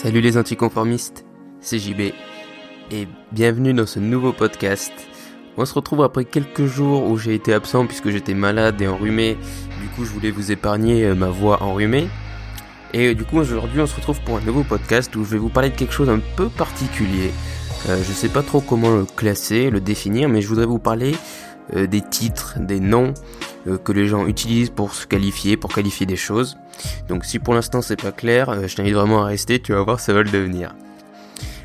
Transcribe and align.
Salut 0.00 0.20
les 0.20 0.38
anticonformistes, 0.38 1.24
c'est 1.60 1.80
JB 1.80 2.12
et 2.92 3.08
bienvenue 3.32 3.74
dans 3.74 3.84
ce 3.84 3.98
nouveau 3.98 4.32
podcast. 4.32 4.92
On 5.56 5.64
se 5.64 5.74
retrouve 5.74 6.04
après 6.04 6.24
quelques 6.24 6.66
jours 6.66 7.10
où 7.10 7.18
j'ai 7.18 7.34
été 7.34 7.52
absent 7.52 7.84
puisque 7.84 8.10
j'étais 8.10 8.34
malade 8.34 8.80
et 8.80 8.86
enrhumé. 8.86 9.36
Du 9.82 9.88
coup, 9.88 10.04
je 10.04 10.10
voulais 10.10 10.30
vous 10.30 10.52
épargner 10.52 11.04
euh, 11.04 11.16
ma 11.16 11.30
voix 11.30 11.64
enrhumée. 11.64 12.06
Et 12.94 13.16
du 13.16 13.24
coup, 13.24 13.38
aujourd'hui, 13.38 13.80
on 13.80 13.88
se 13.88 13.96
retrouve 13.96 14.20
pour 14.20 14.36
un 14.36 14.40
nouveau 14.42 14.62
podcast 14.62 15.16
où 15.16 15.24
je 15.24 15.30
vais 15.30 15.38
vous 15.38 15.48
parler 15.48 15.70
de 15.70 15.74
quelque 15.74 15.94
chose 15.94 16.08
un 16.08 16.20
peu 16.36 16.48
particulier. 16.48 17.32
Euh, 17.88 17.96
je 17.98 18.12
sais 18.12 18.28
pas 18.28 18.44
trop 18.44 18.60
comment 18.60 18.94
le 18.94 19.04
classer, 19.04 19.68
le 19.68 19.80
définir, 19.80 20.28
mais 20.28 20.42
je 20.42 20.46
voudrais 20.46 20.66
vous 20.66 20.78
parler 20.78 21.16
euh, 21.74 21.86
des 21.86 22.00
titres, 22.00 22.58
des 22.60 22.80
noms 22.80 23.12
euh, 23.66 23.76
que 23.76 23.92
les 23.92 24.06
gens 24.06 24.26
utilisent 24.26 24.70
pour 24.70 24.94
se 24.94 25.06
qualifier, 25.06 25.58
pour 25.58 25.72
qualifier 25.74 26.06
des 26.06 26.16
choses. 26.16 26.56
Donc 27.08 27.24
si 27.24 27.38
pour 27.38 27.54
l'instant 27.54 27.82
c'est 27.82 28.00
pas 28.00 28.12
clair, 28.12 28.50
euh, 28.50 28.66
je 28.66 28.76
t'invite 28.76 28.94
vraiment 28.94 29.22
à 29.22 29.26
rester, 29.26 29.60
tu 29.60 29.72
vas 29.72 29.82
voir 29.82 30.00
ça 30.00 30.12
va 30.12 30.22
le 30.22 30.30
devenir. 30.30 30.74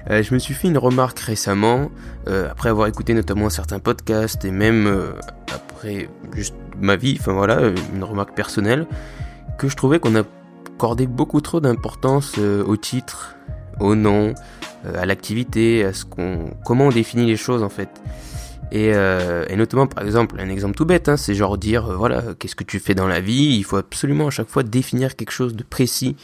je 0.10 0.34
me 0.34 0.40
suis 0.40 0.54
fait 0.54 0.68
une 0.68 0.78
remarque 0.78 1.20
récemment, 1.20 1.90
après 2.28 2.70
avoir 2.70 2.88
écouté 2.88 3.14
notamment 3.14 3.50
certains 3.50 3.80
podcasts 3.80 4.44
et 4.44 4.52
même 4.52 5.14
après 5.54 6.10
juste 6.34 6.56
ma 6.78 6.96
vie, 6.96 7.18
enfin 7.20 7.34
voilà, 7.34 7.62
une 7.94 8.04
remarque 8.04 8.34
personnelle, 8.36 8.86
que 9.58 9.70
je 9.70 9.76
trouvais 9.76 10.00
qu'on 10.00 10.16
accordait 10.16 11.08
beaucoup 11.08 11.40
trop 11.40 11.62
d'importance 11.62 12.38
au 12.38 12.76
titre, 12.76 13.36
au 13.80 13.96
nom, 13.96 14.34
à 14.94 15.06
l'activité, 15.06 15.86
à 15.86 15.94
ce 15.94 16.04
qu'on, 16.04 16.52
comment 16.66 16.88
on 16.88 16.92
définit 16.92 17.26
les 17.26 17.38
choses 17.38 17.64
en 17.64 17.70
fait. 17.70 17.90
Euh, 18.74 19.46
et, 19.50 19.56
notamment, 19.56 19.88
par 19.88 20.04
exemple, 20.04 20.36
un 20.40 20.50
exemple 20.50 20.76
tout 20.76 20.86
bête, 20.86 21.08
hein, 21.10 21.18
c'est 21.18 21.36
genre 21.36 21.58
dire, 21.58 21.92
euh, 21.92 21.96
voilà, 21.96 22.24
qu'est-ce 22.40 22.56
que 22.56 22.64
tu 22.64 22.80
fais 22.80 22.96
dans 22.96 23.08
la 23.08 23.20
vie? 23.20 23.56
Il 23.58 23.64
faut 23.64 23.78
absolument 23.78 24.28
à 24.28 24.32
chaque 24.32 24.50
fois 24.50 24.64
définir 24.64 25.16
quelque 25.16 25.32
chose 25.32 25.56
de 25.56 25.64
précis. 25.64 26.16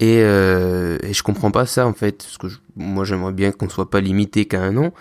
Et, 0.00 0.20
euh, 0.22 0.96
et 1.02 1.12
je 1.12 1.22
comprends 1.22 1.50
pas 1.50 1.66
ça 1.66 1.86
en 1.86 1.92
fait, 1.92 2.24
parce 2.24 2.38
que 2.38 2.46
moi 2.74 3.04
j'aimerais 3.04 3.34
bien 3.34 3.52
qu'on 3.52 3.68
soit 3.68 3.90
pas 3.90 4.00
limité 4.00 4.46
qu'à 4.46 4.62
un 4.62 4.72
nom. 4.72 4.92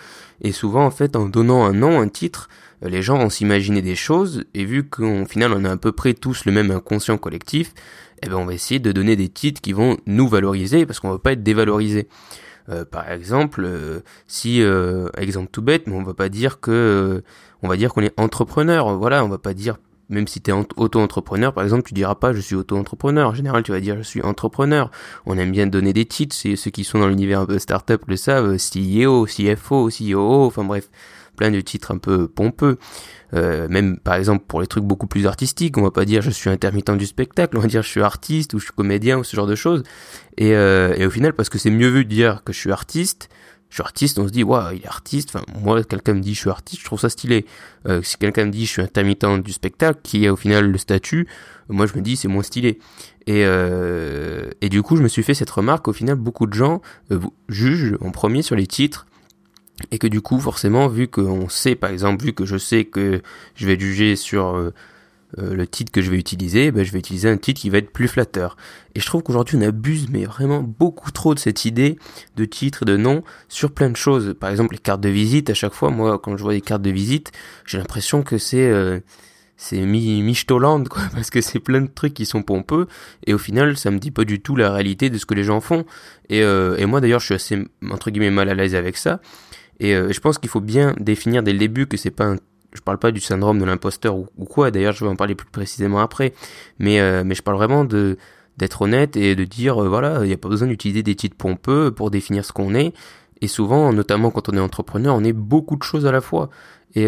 Et 0.42 0.52
souvent 0.52 0.86
en 0.86 0.92
fait, 0.92 1.16
en 1.16 1.30
donnant 1.30 1.64
un 1.64 1.72
nom, 1.72 2.02
un 2.02 2.10
titre, 2.10 2.50
euh, 2.84 2.90
les 2.90 3.02
gens 3.02 3.18
vont 3.18 3.30
s'imaginer 3.30 3.82
des 3.82 3.96
choses. 3.96 4.44
Et 4.54 4.66
vu 4.66 4.84
qu'au 4.84 5.26
final 5.26 5.54
on 5.54 5.64
a 5.64 5.72
à 5.72 5.78
peu 5.78 5.94
près 5.94 6.14
tous 6.14 6.44
le 6.44 6.52
même 6.52 6.70
inconscient 6.70 7.18
collectif, 7.18 7.74
eh 8.22 8.28
ben 8.28 8.36
on 8.36 8.46
va 8.46 8.54
essayer 8.54 8.82
de 8.82 8.92
donner 8.92 9.16
des 9.16 9.30
titres 9.30 9.62
qui 9.62 9.72
vont 9.72 9.96
nous 10.06 10.28
valoriser, 10.28 10.86
parce 10.86 11.00
qu'on 11.00 11.12
va 11.12 11.20
pas 11.20 11.32
être 11.32 11.44
dévalorisé. 11.44 12.10
Euh, 12.70 12.86
par 12.86 13.12
exemple, 13.12 13.64
euh, 13.66 14.02
si 14.28 14.62
euh, 14.62 15.10
exemple 15.18 15.50
tout 15.52 15.62
bête, 15.62 15.88
mais 15.88 15.96
on 15.96 16.04
va 16.04 16.14
pas 16.14 16.30
dire 16.30 16.60
que 16.60 17.24
on 17.64 17.68
va 17.68 17.78
dire 17.78 17.94
qu'on 17.94 18.02
est 18.02 18.18
entrepreneur. 18.20 18.98
Voilà, 18.98 19.26
on 19.26 19.30
va 19.30 19.38
pas 19.40 19.54
dire 19.54 19.78
même 20.10 20.28
si 20.28 20.42
tu 20.42 20.50
es 20.50 20.54
auto-entrepreneur, 20.54 21.54
par 21.54 21.64
exemple, 21.64 21.84
tu 21.84 21.94
diras 21.94 22.16
pas 22.16 22.34
je 22.34 22.40
suis 22.40 22.56
auto-entrepreneur. 22.56 23.30
En 23.30 23.34
général, 23.34 23.64
tu 23.64 23.72
vas 23.72 23.80
dire 23.80 23.98
je 23.98 24.04
suis 24.04 24.22
entrepreneur. 24.22 24.92
On 25.26 25.38
aime 25.38 25.52
bien 25.52 25.68
donner 25.68 25.94
des 25.94 26.06
titres, 26.06 26.36
c'est 26.36 26.56
ceux 26.56 26.72
qui 26.72 26.84
sont 26.84 27.00
dans 27.00 27.08
l'univers 27.08 27.42
un 27.42 27.46
peu 27.46 27.60
startup 27.60 28.04
le 28.08 28.16
savent, 28.18 28.58
CEO, 28.58 29.26
CFO, 29.26 29.90
CEO, 29.90 30.46
enfin 30.46 30.64
bref, 30.64 30.90
plein 31.40 31.52
de 31.52 31.62
titres 31.62 31.92
un 31.92 31.98
peu 31.98 32.28
pompeux. 32.28 32.78
Euh, 33.34 33.68
même 33.70 33.98
par 33.98 34.16
exemple 34.16 34.44
pour 34.48 34.60
les 34.60 34.68
trucs 34.68 34.84
beaucoup 34.84 35.08
plus 35.08 35.26
artistiques, 35.26 35.78
on 35.78 35.84
va 35.84 35.92
pas 35.92 36.04
dire 36.04 36.22
je 36.22 36.32
suis 36.32 36.50
intermittent 36.50 36.92
du 36.98 37.06
spectacle, 37.06 37.58
on 37.58 37.62
va 37.62 37.68
dire 37.68 37.82
je 37.82 37.88
suis 37.88 38.02
artiste 38.02 38.54
ou 38.54 38.60
je 38.60 38.66
suis 38.66 38.74
comédien 38.74 39.18
ou 39.18 39.24
ce 39.24 39.36
genre 39.38 39.48
de 39.48 39.56
choses. 39.56 39.84
Et, 40.38 40.54
euh, 40.54 40.94
et 40.98 41.06
au 41.06 41.10
final, 41.10 41.34
parce 41.34 41.48
que 41.48 41.58
c'est 41.58 41.70
mieux 41.70 41.88
vu 41.88 42.04
de 42.04 42.10
dire 42.10 42.44
que 42.44 42.52
je 42.52 42.60
suis 42.60 42.72
artiste, 42.74 43.30
je 43.70 43.76
suis 43.76 43.84
artiste, 43.84 44.20
on 44.20 44.28
se 44.28 44.34
dit 44.34 44.44
waouh 44.44 44.76
il 44.76 44.82
est 44.84 44.88
artiste. 44.88 45.30
Enfin 45.34 45.46
moi 45.62 45.82
quelqu'un 45.84 46.16
me 46.16 46.20
dit 46.20 46.34
je 46.34 46.42
suis 46.42 46.50
artiste, 46.50 46.82
je 46.82 46.86
trouve 46.86 47.00
ça 47.00 47.10
stylé. 47.10 47.46
Euh, 47.88 48.02
si 48.02 48.18
quelqu'un 48.18 48.46
me 48.48 48.52
dit 48.52 48.66
je 48.66 48.72
suis 48.72 48.82
intermittent 48.82 49.42
du 49.42 49.54
spectacle, 49.54 50.02
qui 50.04 50.26
est 50.26 50.30
au 50.30 50.36
final 50.36 50.70
le 50.70 50.78
statut, 50.78 51.26
moi 51.70 51.86
je 51.86 51.96
me 51.96 52.02
dis 52.02 52.18
c'est 52.18 52.28
moins 52.28 52.44
stylé. 52.44 52.80
Et, 53.28 53.46
du 54.70 54.82
coup 54.82 54.98
je 54.98 55.04
me 55.04 55.08
suis 55.08 55.24
fait 55.24 55.36
cette 55.36 55.52
remarque. 55.52 55.88
Au 55.88 55.94
final 55.94 56.16
beaucoup 56.16 56.48
de 56.48 56.54
gens 56.54 56.82
jugent 57.48 57.96
en 58.02 58.12
premier 58.12 58.42
sur 58.42 58.58
les 58.58 58.68
titres 58.68 59.06
et 59.92 59.98
que 59.98 60.08
du 60.08 60.22
coup 60.22 60.40
forcément 60.40 60.88
vu 60.88 61.08
qu'on 61.08 61.50
sait 61.50 61.76
par 61.76 61.90
exemple 61.90 62.24
vu 62.24 62.34
que 62.34 62.46
je 62.46 62.58
sais 62.58 62.86
que 62.86 63.22
je 63.56 63.66
vais 63.66 63.80
juger 63.80 64.16
sur 64.16 64.56
euh, 64.56 64.74
euh, 65.38 65.54
le 65.54 65.68
titre 65.68 65.92
que 65.92 66.02
je 66.02 66.10
vais 66.10 66.18
utiliser 66.18 66.72
ben, 66.72 66.84
je 66.84 66.92
vais 66.92 67.00
utiliser 67.00 67.30
un 67.30 67.38
titre 67.38 67.62
qui 67.62 67.70
va 67.70 67.78
être 67.78 67.92
plus 67.92 68.08
flatteur. 68.08 68.58
Et 68.96 69.00
je 69.00 69.06
trouve 69.06 69.24
qu'aujourd'hui 69.24 69.58
on 69.58 69.62
abuse 69.62 70.08
mais 70.10 70.26
vraiment 70.26 70.62
beaucoup 70.62 71.12
trop 71.12 71.34
de 71.34 71.40
cette 71.40 71.66
idée 71.66 71.98
de 72.36 72.46
titre 72.46 72.84
et 72.84 72.86
de 72.86 72.98
nom 72.98 73.24
sur 73.48 73.72
plein 73.72 73.90
de 73.90 73.96
choses. 73.96 74.36
Par 74.40 74.50
exemple 74.50 74.74
les 74.74 74.80
cartes 74.80 75.02
de 75.02 75.10
visite 75.10 75.50
à 75.50 75.54
chaque 75.54 75.74
fois 75.74 75.92
moi 75.92 76.20
quand 76.20 76.36
je 76.38 76.44
vois 76.44 76.54
des 76.54 76.62
cartes 76.62 76.82
de 76.82 76.92
visite 76.92 77.32
j'ai 77.66 77.78
l'impression 77.78 78.24
que 78.24 78.38
c'est 78.38 78.70
euh, 78.70 79.00
c'est 79.56 79.82
mi 79.82 80.24
michtoland 80.24 80.86
quoi 80.86 81.04
parce 81.14 81.30
que 81.30 81.42
c'est 81.42 81.60
plein 81.60 81.82
de 81.82 81.92
trucs 81.94 82.14
qui 82.14 82.26
sont 82.26 82.42
pompeux 82.42 82.88
et 83.28 83.34
au 83.34 83.38
final 83.38 83.78
ça 83.78 83.92
me 83.92 84.00
dit 84.00 84.12
pas 84.12 84.24
du 84.24 84.40
tout 84.40 84.56
la 84.56 84.72
réalité 84.72 85.10
de 85.10 85.18
ce 85.18 85.26
que 85.26 85.36
les 85.36 85.44
gens 85.44 85.62
font. 85.62 85.86
Et, 86.30 86.40
et 86.40 86.86
moi 86.86 87.02
d'ailleurs 87.02 87.20
je 87.20 87.26
suis 87.26 87.36
assez 87.36 87.68
entre 87.90 88.10
guillemets 88.10 88.32
mal 88.32 88.50
à 88.50 88.56
l'aise 88.56 88.76
avec 88.76 88.98
ça 88.98 89.20
et 89.80 89.96
euh, 89.96 90.12
je 90.12 90.20
pense 90.20 90.38
qu'il 90.38 90.50
faut 90.50 90.62
bien 90.62 90.94
définir 91.00 91.44
dès 91.44 91.54
le 91.54 91.60
début 91.60 91.88
que 91.88 91.98
c'est 91.98 92.12
pas 92.12 92.26
un 92.26 92.36
je 92.72 92.82
parle 92.82 93.00
pas 93.00 93.10
du 93.10 93.20
syndrome 93.20 93.58
de 93.58 93.66
l'imposteur 93.66 94.16
ou, 94.16 94.46
quoi, 94.46 94.70
d'ailleurs 94.70 94.94
je 94.94 95.04
vais 95.04 95.10
en 95.10 95.16
parler 95.16 95.34
plus 95.34 95.50
précisément 95.50 96.02
après, 96.02 96.34
mais, 96.78 97.00
euh, 97.00 97.24
mais 97.26 97.34
je 97.34 97.42
parle 97.42 97.58
vraiment 97.58 97.84
de 97.84 98.18
d'être 98.58 98.82
honnête 98.84 99.16
et 99.16 99.36
de 99.36 99.44
dire, 99.46 99.82
euh, 99.82 99.88
voilà, 99.88 100.20
il 100.22 100.28
n'y 100.28 100.34
a 100.34 100.38
pas 100.38 100.50
besoin 100.50 100.68
d'utiliser 100.68 101.02
des 101.02 101.16
titres 101.16 101.38
pompeux 101.38 101.92
pour 101.92 102.12
définir 102.12 102.46
ce 102.46 102.52
qu'on 102.52 102.76
est, 102.76 102.94
et 103.42 103.48
souvent, 103.48 103.92
notamment 103.92 104.30
quand 104.30 104.50
on 104.50 104.58
est 104.58 104.60
entrepreneur, 104.60 105.16
on 105.16 105.24
est 105.24 105.34
beaucoup 105.34 105.78
de 105.78 105.84
choses 105.84 106.06
à 106.06 106.12
la 106.12 106.22
fois. 106.22 106.50
Et 106.94 107.08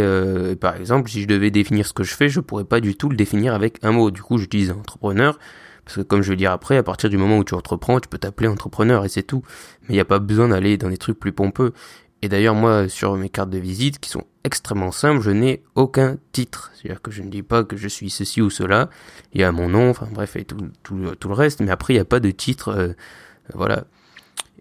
par 0.62 0.78
exemple, 0.78 1.10
si 1.10 1.22
je 1.22 1.28
devais 1.28 1.52
définir 1.52 1.86
ce 1.86 1.94
que 1.94 2.04
je 2.04 2.14
fais, 2.14 2.30
je 2.30 2.40
pourrais 2.40 2.64
pas 2.64 2.80
du 2.80 2.96
tout 2.96 3.10
le 3.10 3.18
définir 3.18 3.54
avec 3.54 3.80
un 3.84 3.92
mot. 3.92 4.12
Du 4.12 4.22
coup, 4.22 4.38
j'utilise 4.38 4.72
entrepreneur, 4.72 5.38
parce 5.86 5.98
que 5.98 6.02
comme 6.02 6.22
je 6.22 6.30
vais 6.30 6.38
dire 6.38 6.52
après, 6.52 6.78
à 6.78 6.84
partir 6.84 7.10
du 7.10 7.18
moment 7.18 7.38
où 7.38 7.44
tu 7.44 7.54
entreprends, 7.54 8.00
tu 8.00 8.08
peux 8.08 8.18
t'appeler 8.18 8.48
entrepreneur 8.48 9.04
et 9.04 9.10
c'est 9.10 9.24
tout. 9.24 9.44
Mais 9.84 9.90
il 9.90 9.94
n'y 9.96 10.00
a 10.00 10.06
pas 10.06 10.20
besoin 10.20 10.50
d'aller 10.50 10.78
dans 10.78 10.90
des 10.90 10.98
trucs 10.98 11.20
plus 11.20 11.34
pompeux. 11.34 11.74
Et 12.22 12.30
d'ailleurs, 12.30 12.56
moi, 12.56 12.88
sur 12.88 13.16
mes 13.16 13.30
cartes 13.30 13.50
de 13.50 13.58
visite, 13.58 14.00
qui 14.00 14.10
sont 14.10 14.26
extrêmement 14.44 14.92
simples, 14.92 15.22
je 15.22 15.32
n'ai 15.32 15.64
aucun 15.76 16.18
titre. 16.32 16.72
C'est-à-dire 16.76 17.02
que 17.02 17.12
je 17.12 17.24
ne 17.24 17.30
dis 17.30 17.42
pas 17.42 17.64
que 17.64 17.78
je 17.78 17.88
suis 17.88 18.10
ceci 18.10 18.42
ou 18.42 18.50
cela. 18.50 18.90
Il 19.34 19.42
y 19.42 19.44
a 19.44 19.52
mon 19.52 19.70
nom, 19.70 19.90
enfin 19.90 20.08
bref, 20.12 20.36
et 20.36 20.46
tout, 20.46 20.58
tout, 20.84 20.96
le 20.98 21.34
reste. 21.34 21.62
Mais 21.62 21.72
après, 21.72 21.94
il 21.94 21.98
n'y 21.98 22.02
a 22.02 22.06
pas 22.06 22.20
de 22.20 22.30
titre. 22.30 22.70
Euh, 22.70 22.94
voilà. 23.56 23.86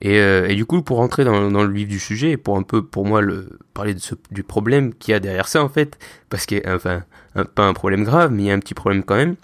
Et, 0.00 0.18
euh, 0.20 0.48
et, 0.48 0.54
du 0.54 0.64
coup, 0.64 0.80
pour 0.80 0.96
rentrer 0.96 1.24
dans, 1.24 1.50
le 1.50 1.72
vif 1.72 1.86
du 1.86 1.98
sujet, 1.98 2.30
et 2.30 2.36
pour 2.38 2.56
un 2.56 2.62
peu, 2.62 2.82
pour 2.82 3.04
moi, 3.04 3.20
le, 3.20 3.58
parler 3.74 3.92
de 3.92 4.00
ce, 4.00 4.14
du 4.30 4.42
problème 4.42 4.94
qu'il 4.94 5.12
y 5.12 5.14
a 5.14 5.20
derrière 5.20 5.46
ça, 5.46 5.62
en 5.62 5.68
fait, 5.68 5.98
parce 6.30 6.46
qu'il 6.46 6.62
enfin, 6.66 7.02
un, 7.34 7.44
pas 7.44 7.66
un 7.66 7.74
problème 7.74 8.04
grave, 8.04 8.32
mais 8.32 8.44
il 8.44 8.46
y 8.46 8.50
a 8.50 8.54
un 8.54 8.60
petit 8.60 8.72
problème 8.72 9.04
quand 9.04 9.16
même, 9.16 9.36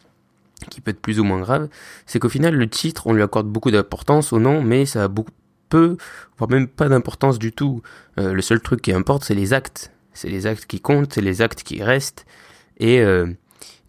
qui 0.71 0.81
peut 0.81 0.93
être 0.93 1.00
plus 1.00 1.21
ou 1.21 1.25
moins 1.25 1.41
grave, 1.41 1.69
c'est 2.06 2.19
qu'au 2.19 2.31
final, 2.31 2.54
le 2.54 2.69
titre, 2.71 3.06
on 3.06 3.12
lui 3.12 3.22
accorde 3.22 3.48
beaucoup 3.48 3.71
d'importance 3.71 4.33
au 4.33 4.38
nom, 4.38 4.62
mais 4.62 4.87
ça 4.87 5.04
a 5.04 5.09
beaucoup 5.09 5.33
peu, 5.69 5.97
voire 6.38 6.50
même 6.50 6.69
pas 6.69 6.88
d'importance 6.88 7.38
du 7.38 7.53
tout. 7.53 7.82
Euh, 8.19 8.32
le 8.32 8.43
seul 8.43 8.60
truc 8.60 8.82
qui 8.82 8.93
importe, 8.93 9.25
c'est 9.25 9.34
les 9.34 9.53
actes. 9.53 9.93
C'est 10.12 10.28
les 10.28 10.47
actes 10.47 10.66
qui 10.66 10.81
comptent, 10.81 11.15
c'est 11.15 11.21
les 11.21 11.43
actes 11.43 11.62
qui 11.62 11.82
restent. 11.82 12.27
Et, 12.78 13.00
euh, 13.00 13.27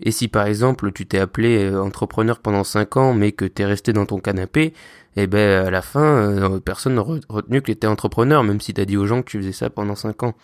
et 0.01 0.11
si 0.11 0.27
par 0.27 0.45
exemple 0.45 0.91
tu 0.91 1.05
t'es 1.05 1.19
appelé 1.19 1.65
euh, 1.65 1.81
entrepreneur 1.81 2.39
pendant 2.39 2.63
5 2.63 2.97
ans, 2.97 3.13
mais 3.13 3.31
que 3.31 3.45
t'es 3.45 3.65
resté 3.65 3.93
dans 3.93 4.05
ton 4.05 4.19
canapé, 4.19 4.73
eh 5.15 5.27
ben 5.27 5.65
à 5.65 5.71
la 5.71 5.81
fin, 5.81 6.59
personne 6.63 6.95
n'a 6.95 7.01
retenu 7.01 7.61
que 7.61 7.67
t'étais 7.67 7.87
entrepreneur, 7.87 8.43
même 8.43 8.61
si 8.61 8.73
t'as 8.73 8.85
dit 8.85 8.97
aux 8.97 9.07
gens 9.07 9.23
que 9.23 9.29
tu 9.29 9.39
faisais 9.39 9.51
ça 9.51 9.69
pendant 9.69 9.95
5 9.95 10.21
ans. 10.23 10.35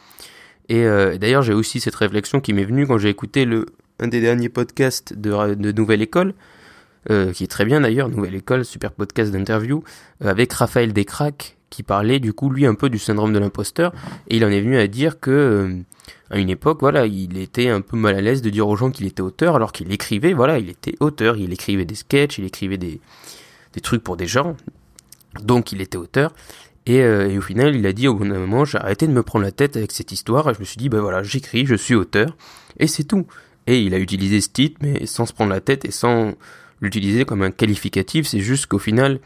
Et 0.67 0.83
d'ailleurs, 1.19 1.43
j'ai 1.43 1.53
aussi 1.53 1.79
cette 1.79 1.93
réflexion 1.93 2.41
qui 2.41 2.53
m'est 2.53 2.63
venue 2.63 2.87
quand 2.87 2.97
j'ai 2.97 3.09
écouté 3.09 3.45
le 3.45 3.67
un 3.99 4.07
des 4.07 4.21
derniers 4.21 4.49
podcasts 4.49 5.13
de, 5.13 5.55
de 5.55 5.71
Nouvelle 5.71 6.01
École, 6.01 6.33
euh, 7.09 7.33
qui 7.33 7.43
est 7.43 7.47
très 7.47 7.65
bien 7.65 7.81
d'ailleurs, 7.81 8.09
Nouvelle 8.09 8.35
École, 8.35 8.63
super 8.63 8.91
podcast 8.91 9.31
d'interview, 9.31 9.83
euh, 10.23 10.29
avec 10.29 10.53
Raphaël 10.53 10.93
Descraques, 10.93 11.57
qui 11.69 11.83
parlait 11.83 12.19
du 12.19 12.33
coup 12.33 12.49
lui 12.49 12.65
un 12.65 12.75
peu 12.75 12.89
du 12.89 12.99
syndrome 12.99 13.33
de 13.33 13.39
l'imposteur, 13.39 13.93
et 14.29 14.37
il 14.37 14.45
en 14.45 14.49
est 14.49 14.61
venu 14.61 14.77
à 14.77 14.87
dire 14.87 15.19
que 15.19 15.31
euh, 15.31 15.75
à 16.29 16.37
une 16.37 16.49
époque, 16.49 16.79
voilà, 16.79 17.05
il 17.05 17.37
était 17.37 17.69
un 17.69 17.81
peu 17.81 17.97
mal 17.97 18.15
à 18.15 18.21
l'aise 18.21 18.41
de 18.41 18.49
dire 18.49 18.67
aux 18.67 18.75
gens 18.75 18.89
qu'il 18.89 19.05
était 19.05 19.21
auteur, 19.21 19.55
alors 19.55 19.71
qu'il 19.71 19.91
écrivait, 19.91 20.33
voilà, 20.33 20.59
il 20.59 20.69
était 20.69 20.95
auteur, 20.99 21.35
il 21.35 21.51
écrivait 21.51 21.85
des 21.85 21.95
sketchs, 21.95 22.37
il 22.37 22.45
écrivait 22.45 22.77
des, 22.77 23.01
des 23.73 23.81
trucs 23.81 24.03
pour 24.03 24.15
des 24.15 24.27
gens, 24.27 24.55
donc 25.41 25.71
il 25.71 25.81
était 25.81 25.97
auteur. 25.97 26.33
Et, 26.85 27.01
au 27.37 27.41
final, 27.41 27.75
il 27.77 27.85
a 27.85 27.93
dit 27.93 28.09
au 28.09 28.13
bout 28.13 28.27
d'un 28.27 28.39
moment, 28.39 28.65
j'ai 28.65 28.77
arrêté 28.77 29.07
de 29.07 29.13
me 29.13 29.23
prendre 29.23 29.45
la 29.45 29.53
tête 29.53 29.77
avec 29.77 29.93
cette 29.93 30.11
histoire, 30.11 30.49
et 30.49 30.53
je 30.53 30.59
me 30.59 30.65
suis 30.65 30.75
dit, 30.75 30.89
ben 30.89 30.99
voilà, 30.99 31.23
j'écris, 31.23 31.65
je 31.65 31.75
suis 31.75 31.95
auteur, 31.95 32.35
et 32.77 32.87
c'est 32.87 33.05
tout. 33.05 33.25
Et 33.67 33.79
il 33.79 33.93
a 33.93 33.99
utilisé 33.99 34.41
ce 34.41 34.49
titre, 34.49 34.77
mais 34.81 35.05
sans 35.05 35.25
se 35.25 35.33
prendre 35.33 35.51
la 35.51 35.61
tête 35.61 35.85
et 35.85 35.91
sans 35.91 36.33
l'utiliser 36.83 37.25
comme 37.25 37.41
un 37.41 37.51
qualificatif, 37.51 38.27
c'est 38.27 38.41
juste 38.41 38.67
qu'au 38.67 38.77
final, 38.77 39.19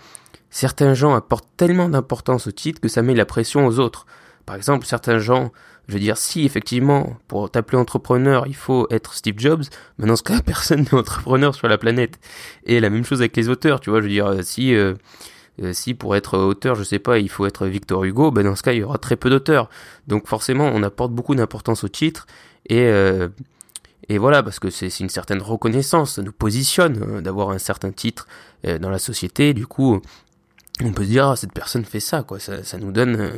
certains 0.49 0.93
gens 0.93 1.15
apportent 1.15 1.49
tellement 1.57 1.89
d'importance 1.89 2.47
au 2.47 2.51
titre 2.51 2.79
que 2.79 2.87
ça 2.87 3.01
met 3.01 3.15
la 3.15 3.25
pression 3.25 3.65
aux 3.65 3.79
autres. 3.79 4.05
Par 4.45 4.55
exemple, 4.55 4.85
certains 4.85 5.19
gens, 5.19 5.51
je 5.87 5.93
veux 5.93 5.99
dire, 5.99 6.17
si 6.17 6.45
effectivement, 6.45 7.17
pour 7.27 7.49
t'appeler 7.49 7.77
entrepreneur, 7.77 8.45
il 8.47 8.55
faut 8.55 8.87
être 8.91 9.13
Steve 9.13 9.37
Jobs, 9.37 9.63
mais 9.97 10.07
dans 10.07 10.15
ce 10.15 10.23
cas, 10.23 10.39
personne 10.45 10.81
n'est 10.81 10.93
entrepreneur 10.93 11.53
sur 11.53 11.67
la 11.67 11.77
planète. 11.77 12.19
Et 12.65 12.79
la 12.79 12.89
même 12.89 13.03
chose 13.03 13.21
avec 13.21 13.35
les 13.35 13.49
auteurs, 13.49 13.81
tu 13.81 13.89
vois, 13.89 13.99
je 13.99 14.05
veux 14.05 14.11
dire, 14.11 14.31
si, 14.43 14.73
euh, 14.75 14.93
euh, 15.63 15.73
si 15.73 15.95
pour 15.95 16.15
être 16.15 16.37
auteur, 16.37 16.75
je 16.75 16.83
sais 16.83 16.99
pas, 16.99 17.17
il 17.17 17.29
faut 17.29 17.45
être 17.47 17.65
Victor 17.65 18.03
Hugo, 18.03 18.31
ben 18.31 18.43
dans 18.43 18.55
ce 18.55 18.63
cas, 18.63 18.73
il 18.73 18.79
y 18.79 18.83
aura 18.83 18.99
très 18.99 19.15
peu 19.15 19.31
d'auteurs. 19.31 19.69
Donc 20.07 20.27
forcément, 20.27 20.71
on 20.73 20.83
apporte 20.83 21.11
beaucoup 21.11 21.35
d'importance 21.35 21.83
au 21.83 21.89
titre, 21.89 22.27
et, 22.69 22.83
euh, 22.83 23.29
et 24.09 24.17
voilà, 24.17 24.41
parce 24.43 24.59
que 24.59 24.69
c'est 24.69 24.99
une 24.99 25.09
certaine 25.09 25.41
reconnaissance, 25.41 26.15
ça 26.15 26.21
nous 26.21 26.31
positionne 26.31 27.03
euh, 27.03 27.21
d'avoir 27.21 27.49
un 27.49 27.57
certain 27.57 27.91
titre 27.91 28.27
euh, 28.65 28.79
dans 28.79 28.89
la 28.89 28.99
société. 28.99 29.53
Du 29.53 29.67
coup, 29.67 30.01
on 30.83 30.91
peut 30.91 31.03
se 31.03 31.09
dire, 31.09 31.27
ah, 31.27 31.35
cette 31.35 31.53
personne 31.53 31.83
fait 31.83 31.99
ça, 31.99 32.23
quoi. 32.23 32.39
Ça, 32.39 32.77
nous 32.77 32.91
donne 32.91 33.19
un, 33.19 33.31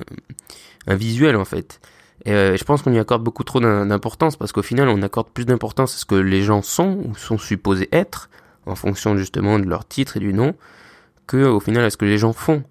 un 0.93 0.95
visuel, 0.95 1.35
en 1.35 1.45
fait. 1.45 1.79
Et 2.25 2.33
euh, 2.33 2.57
je 2.57 2.63
pense 2.63 2.81
qu'on 2.81 2.93
y 2.93 2.99
accorde 2.99 3.23
beaucoup 3.23 3.43
trop 3.43 3.59
d'importance 3.59 4.35
parce 4.35 4.51
qu'au 4.51 4.61
final, 4.61 4.89
on 4.89 5.01
accorde 5.01 5.29
plus 5.29 5.45
d'importance 5.45 5.95
à 5.95 5.97
ce 5.97 6.05
que 6.05 6.15
les 6.15 6.41
gens 6.41 6.61
sont 6.61 7.01
ou 7.05 7.15
sont 7.15 7.37
supposés 7.37 7.87
être 7.91 8.29
en 8.65 8.75
fonction 8.75 9.17
justement 9.17 9.57
de 9.57 9.65
leur 9.65 9.87
titre 9.87 10.17
et 10.17 10.19
du 10.19 10.33
nom 10.33 10.53
que 11.27 11.45
au 11.45 11.59
final 11.59 11.85
à 11.85 11.89
ce 11.89 11.97
que 11.97 12.05
les 12.05 12.17
gens 12.17 12.33
font. 12.33 12.63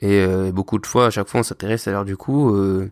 Et 0.00 0.20
euh, 0.20 0.52
beaucoup 0.52 0.78
de 0.78 0.86
fois, 0.86 1.06
à 1.06 1.10
chaque 1.10 1.28
fois, 1.28 1.40
on 1.40 1.42
s'intéresse 1.42 1.88
à 1.88 1.92
leur 1.92 2.04
du 2.04 2.16
coup, 2.16 2.54
euh, 2.54 2.90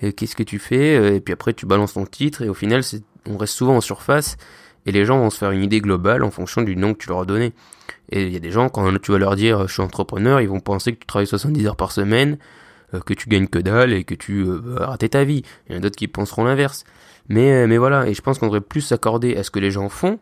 qu'est-ce 0.00 0.36
que 0.36 0.42
tu 0.42 0.58
fais? 0.58 1.16
Et 1.16 1.20
puis 1.20 1.32
après, 1.32 1.54
tu 1.54 1.66
balances 1.66 1.94
ton 1.94 2.04
titre 2.04 2.42
et 2.42 2.48
au 2.48 2.54
final, 2.54 2.82
on 3.28 3.36
reste 3.36 3.54
souvent 3.54 3.76
en 3.76 3.80
surface 3.80 4.36
et 4.86 4.92
les 4.92 5.04
gens 5.04 5.18
vont 5.18 5.30
se 5.30 5.38
faire 5.38 5.50
une 5.50 5.62
idée 5.62 5.80
globale 5.80 6.22
en 6.22 6.30
fonction 6.30 6.62
du 6.62 6.74
nom 6.76 6.94
que 6.94 6.98
tu 6.98 7.08
leur 7.08 7.20
as 7.20 7.24
donné. 7.26 7.52
Et 8.10 8.22
il 8.22 8.32
y 8.32 8.36
a 8.36 8.40
des 8.40 8.50
gens, 8.50 8.68
quand 8.68 8.90
tu 9.00 9.12
vas 9.12 9.18
leur 9.18 9.36
dire 9.36 9.68
je 9.68 9.72
suis 9.72 9.82
entrepreneur, 9.82 10.40
ils 10.40 10.48
vont 10.48 10.60
penser 10.60 10.92
que 10.92 10.98
tu 10.98 11.06
travailles 11.06 11.26
70 11.26 11.66
heures 11.66 11.76
par 11.76 11.92
semaine, 11.92 12.38
euh, 12.94 13.00
que 13.00 13.12
tu 13.12 13.28
gagnes 13.28 13.48
que 13.48 13.58
dalle 13.58 13.92
et 13.92 14.04
que 14.04 14.14
tu 14.14 14.40
euh, 14.40 14.60
vas 14.62 14.86
rater 14.86 15.10
ta 15.10 15.24
vie. 15.24 15.42
Il 15.68 15.72
y 15.72 15.74
en 15.74 15.78
a 15.78 15.80
d'autres 15.82 15.96
qui 15.96 16.08
penseront 16.08 16.44
l'inverse. 16.44 16.84
Mais, 17.28 17.66
euh, 17.66 17.78
voilà, 17.78 18.08
et 18.08 18.14
je 18.14 18.22
pense 18.22 18.38
qu'on 18.38 18.46
devrait 18.46 18.62
plus 18.62 18.80
s'accorder 18.80 19.36
à 19.36 19.42
ce 19.42 19.50
que 19.50 19.58
les 19.58 19.70
gens 19.70 19.88
font 19.90 20.18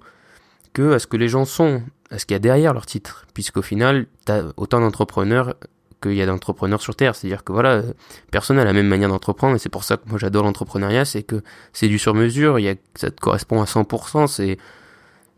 que 0.72 0.92
à 0.92 0.98
ce 0.98 1.06
que 1.06 1.16
les 1.16 1.28
gens 1.28 1.44
sont, 1.44 1.82
à 2.10 2.18
ce 2.18 2.26
qu'il 2.26 2.34
y 2.34 2.36
a 2.36 2.40
derrière 2.40 2.74
leur 2.74 2.86
titre. 2.86 3.24
Puisqu'au 3.34 3.62
final, 3.62 4.06
t'as 4.24 4.42
autant 4.56 4.80
d'entrepreneurs 4.80 5.54
qu'il 6.02 6.14
y 6.14 6.22
a 6.22 6.26
d'entrepreneurs 6.26 6.82
sur 6.82 6.94
Terre. 6.94 7.14
C'est-à-dire 7.14 7.44
que 7.44 7.52
voilà, 7.52 7.82
personne 8.30 8.56
n'a 8.56 8.64
la 8.64 8.72
même 8.72 8.88
manière 8.88 9.08
d'entreprendre 9.08 9.56
et 9.56 9.58
c'est 9.58 9.68
pour 9.68 9.84
ça 9.84 9.96
que 9.96 10.08
moi 10.08 10.18
j'adore 10.18 10.44
l'entrepreneuriat, 10.44 11.04
c'est 11.04 11.22
que 11.22 11.42
c'est 11.72 11.88
du 11.88 11.98
sur-mesure, 11.98 12.58
ça 12.94 13.10
te 13.10 13.20
correspond 13.20 13.60
à 13.62 13.64
100%, 13.64 14.26
c'est 14.26 14.58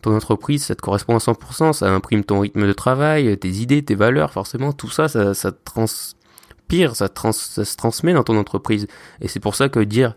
ton 0.02 0.14
entreprise, 0.14 0.64
ça 0.64 0.74
te 0.74 0.82
correspond 0.82 1.16
à 1.16 1.18
100%, 1.18 1.72
ça 1.72 1.90
imprime 1.90 2.24
ton 2.24 2.40
rythme 2.40 2.66
de 2.66 2.72
travail, 2.72 3.36
tes 3.38 3.48
idées, 3.48 3.82
tes 3.82 3.94
valeurs, 3.94 4.32
forcément, 4.32 4.72
tout 4.72 4.90
ça, 4.90 5.08
ça, 5.08 5.34
ça 5.34 5.50
trans, 5.52 5.86
pire, 6.68 6.94
ça, 6.94 7.08
ça 7.32 7.64
se 7.64 7.76
transmet 7.76 8.12
dans 8.12 8.22
ton 8.22 8.36
entreprise. 8.36 8.86
Et 9.20 9.28
c'est 9.28 9.40
pour 9.40 9.54
ça 9.54 9.68
que 9.68 9.80
dire 9.80 10.14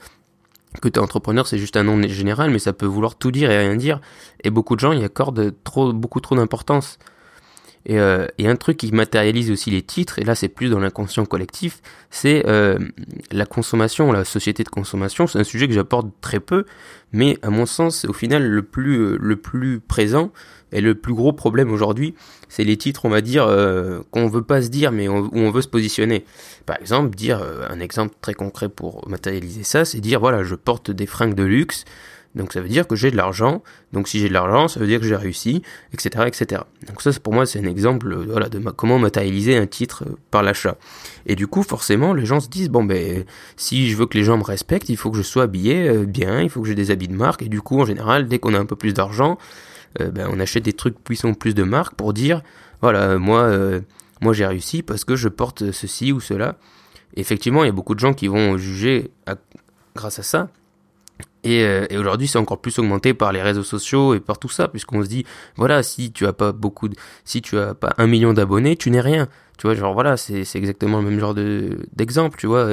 que 0.82 0.88
tu 0.88 1.00
es 1.00 1.04
entrepreneur, 1.04 1.48
c'est 1.48 1.58
juste 1.58 1.76
un 1.76 1.84
nom 1.84 2.02
général, 2.08 2.52
mais 2.52 2.60
ça 2.60 2.74
peut 2.74 2.86
vouloir 2.86 3.16
tout 3.16 3.32
dire 3.32 3.52
et 3.52 3.58
rien 3.58 3.76
dire. 3.76 4.00
Et 4.44 4.50
beaucoup 4.50 4.76
de 4.76 4.80
gens 4.80 4.94
y 4.94 5.04
accordent 5.04 5.54
trop, 5.64 5.92
beaucoup 5.92 6.22
trop 6.22 6.36
d'importance. 6.36 6.98
Et, 7.86 8.00
euh, 8.00 8.28
et, 8.38 8.48
un 8.48 8.56
truc 8.56 8.78
qui 8.78 8.92
matérialise 8.92 9.50
aussi 9.50 9.72
les 9.72 9.82
titres, 9.82 10.20
et 10.20 10.24
là 10.24 10.36
c'est 10.36 10.50
plus 10.50 10.70
dans 10.70 10.80
l'inconscient 10.80 11.26
collectif, 11.26 11.82
c'est 12.12 12.46
euh, 12.48 12.78
la 13.32 13.46
consommation, 13.46 14.12
la 14.12 14.24
société 14.24 14.64
de 14.64 14.70
consommation. 14.70 15.26
C'est 15.26 15.40
un 15.40 15.44
sujet 15.44 15.68
que 15.68 15.74
j'apporte 15.74 16.08
très 16.22 16.40
peu, 16.40 16.66
mais 17.12 17.40
à 17.42 17.50
mon 17.50 17.66
sens, 17.66 18.06
au 18.06 18.14
final, 18.14 18.48
le 18.48 18.62
plus, 18.62 19.00
euh, 19.00 19.18
le 19.20 19.36
plus 19.36 19.80
présent 19.80 20.32
et 20.72 20.80
le 20.80 20.94
plus 20.96 21.14
gros 21.14 21.34
problème 21.34 21.72
aujourd'hui, 21.72 22.14
c'est 22.50 22.64
les 22.64 22.78
titres, 22.78 23.06
on 23.06 23.10
va 23.10 23.22
dire, 23.22 23.46
qu'on 24.12 24.28
veut 24.28 24.42
pas 24.42 24.62
se 24.62 24.70
dire, 24.70 24.94
mais 24.94 25.10
où 25.10 25.30
on 25.34 25.52
veut 25.52 25.62
se 25.62 25.68
positionner. 25.68 26.24
Par 26.66 26.78
exemple, 26.80 27.14
dire 27.14 27.44
un 27.70 27.82
exemple 27.82 28.16
très 28.22 28.34
concret 28.34 28.70
pour 28.70 29.06
matérialiser 29.10 29.64
ça, 29.64 29.84
c'est 29.84 30.00
dire 30.00 30.22
voilà, 30.22 30.44
je 30.44 30.56
porte 30.56 30.90
des 30.90 31.08
fringues 31.08 31.34
de 31.34 31.44
luxe. 31.44 31.84
Donc 32.36 32.54
ça 32.54 32.62
veut 32.62 32.70
dire 32.70 32.88
que 32.88 32.96
j'ai 32.96 33.12
de 33.12 33.18
l'argent. 33.18 33.62
Donc 33.92 34.08
si 34.08 34.20
j'ai 34.20 34.30
de 34.30 34.34
l'argent, 34.34 34.68
ça 34.68 34.80
veut 34.80 34.88
dire 34.88 35.00
que 35.00 35.06
j'ai 35.06 35.16
réussi, 35.16 35.62
etc., 35.94 36.26
etc. 36.28 36.62
Donc 36.88 37.02
ça, 37.02 37.12
pour 37.20 37.34
moi, 37.34 37.46
c'est 37.46 37.60
un 37.60 37.68
exemple, 37.68 38.12
euh, 38.12 38.26
voilà, 38.30 38.50
de 38.50 38.60
comment 38.72 39.00
matérialiser 39.00 39.58
un 39.58 39.68
titre 39.68 40.04
euh, 40.08 40.16
par 40.32 40.44
l'achat. 40.44 40.78
Et 41.26 41.36
du 41.36 41.48
coup, 41.48 41.64
forcément, 41.64 42.14
les 42.14 42.26
gens 42.26 42.40
se 42.40 42.48
disent 42.48 42.70
bon 42.70 42.84
ben, 42.84 43.26
si 43.58 43.90
je 43.90 43.98
veux 43.98 44.06
que 44.06 44.18
les 44.18 44.24
gens 44.24 44.38
me 44.38 44.44
respectent, 44.44 44.90
il 44.90 44.98
faut 44.98 45.12
que 45.12 45.18
je 45.18 45.24
sois 45.24 45.44
habillé 45.44 45.90
euh, 45.90 46.06
bien, 46.06 46.42
il 46.42 46.50
faut 46.50 46.62
que 46.62 46.68
j'ai 46.68 46.76
des 46.76 46.92
habits 46.92 47.10
de 47.10 47.16
marque. 47.16 47.42
Et 47.42 47.50
du 47.50 47.62
coup, 47.62 47.82
en 47.82 47.86
général, 47.86 48.28
dès 48.28 48.40
qu'on 48.40 48.54
a 48.54 48.60
un 48.60 48.66
peu 48.66 48.76
plus 48.76 48.94
d'argent, 48.94 49.38
ben, 50.00 50.30
on 50.32 50.40
achète 50.40 50.64
des 50.64 50.72
trucs 50.72 51.04
puissants 51.04 51.34
plus 51.34 51.54
de 51.54 51.64
marque 51.64 51.96
pour 51.96 52.14
dire 52.14 52.44
voilà, 52.82 53.18
moi, 53.18 53.52
moi 54.22 54.32
j'ai 54.32 54.46
réussi 54.46 54.84
parce 54.84 55.04
que 55.04 55.18
je 55.18 55.28
porte 55.28 55.74
ceci 55.74 56.14
ou 56.14 56.22
cela. 56.22 56.56
effectivement, 57.18 57.66
il 57.66 57.68
y 57.68 57.70
a 57.70 57.74
beaucoup 57.74 57.94
de 57.94 58.00
gens 58.00 58.14
qui 58.14 58.28
vont 58.28 58.58
juger 58.58 59.12
grâce 59.94 60.20
à 60.20 60.24
ça. 60.24 60.48
Et, 61.44 61.64
euh, 61.64 61.86
et 61.90 61.98
aujourd'hui, 61.98 62.28
c'est 62.28 62.38
encore 62.38 62.62
plus 62.62 62.78
augmenté 62.80 63.14
par 63.14 63.32
les 63.32 63.42
réseaux 63.42 63.64
sociaux 63.64 64.14
et 64.14 64.20
par 64.20 64.38
tout 64.38 64.50
ça, 64.50 64.68
puisqu'on 64.68 65.04
se 65.04 65.08
dit, 65.08 65.26
voilà, 65.56 65.84
si 65.84 66.12
tu 66.12 66.28
as 66.28 66.34
pas 66.34 66.52
beaucoup, 66.52 66.88
de, 66.88 66.96
si 67.26 67.42
tu 67.42 67.58
as 67.58 67.74
pas 67.74 67.94
un 67.98 68.08
million 68.08 68.34
d'abonnés, 68.34 68.76
tu 68.76 68.92
n'es 68.92 69.02
rien. 69.02 69.28
Tu 69.58 69.68
vois, 69.68 69.76
genre 69.76 69.94
voilà, 69.94 70.18
c'est 70.18 70.42
exactement 70.56 70.98
le 70.98 71.10
même 71.10 71.20
genre 71.20 71.36
de 71.36 71.78
d'exemple, 71.94 72.40
tu 72.40 72.48
vois. 72.48 72.70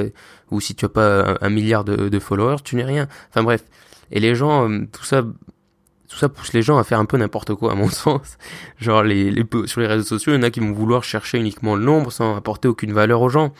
Ou 0.49 0.59
si 0.59 0.73
tu 0.73 0.85
as 0.85 0.89
pas 0.89 1.37
un, 1.39 1.49
milliard 1.49 1.83
de, 1.83 2.09
de, 2.09 2.19
followers, 2.19 2.63
tu 2.63 2.75
n'es 2.75 2.83
rien. 2.83 3.07
Enfin 3.29 3.43
bref. 3.43 3.63
Et 4.11 4.19
les 4.19 4.33
gens, 4.33 4.67
euh, 4.67 4.87
tout 4.91 5.03
ça, 5.03 5.21
tout 5.21 6.17
ça 6.17 6.29
pousse 6.29 6.51
les 6.53 6.63
gens 6.63 6.79
à 6.79 6.83
faire 6.83 6.99
un 6.99 7.05
peu 7.05 7.17
n'importe 7.17 7.53
quoi, 7.53 7.73
à 7.73 7.75
mon 7.75 7.89
sens. 7.89 8.37
Genre 8.79 9.03
les, 9.03 9.29
les 9.29 9.45
sur 9.65 9.81
les 9.81 9.87
réseaux 9.87 10.03
sociaux, 10.03 10.33
il 10.33 10.37
y 10.37 10.39
en 10.39 10.43
a 10.43 10.49
qui 10.49 10.61
vont 10.61 10.71
vouloir 10.71 11.03
chercher 11.03 11.37
uniquement 11.37 11.75
le 11.75 11.83
nombre 11.83 12.11
sans 12.11 12.35
apporter 12.35 12.67
aucune 12.67 12.91
valeur 12.91 13.21
aux 13.21 13.29
gens. 13.29 13.53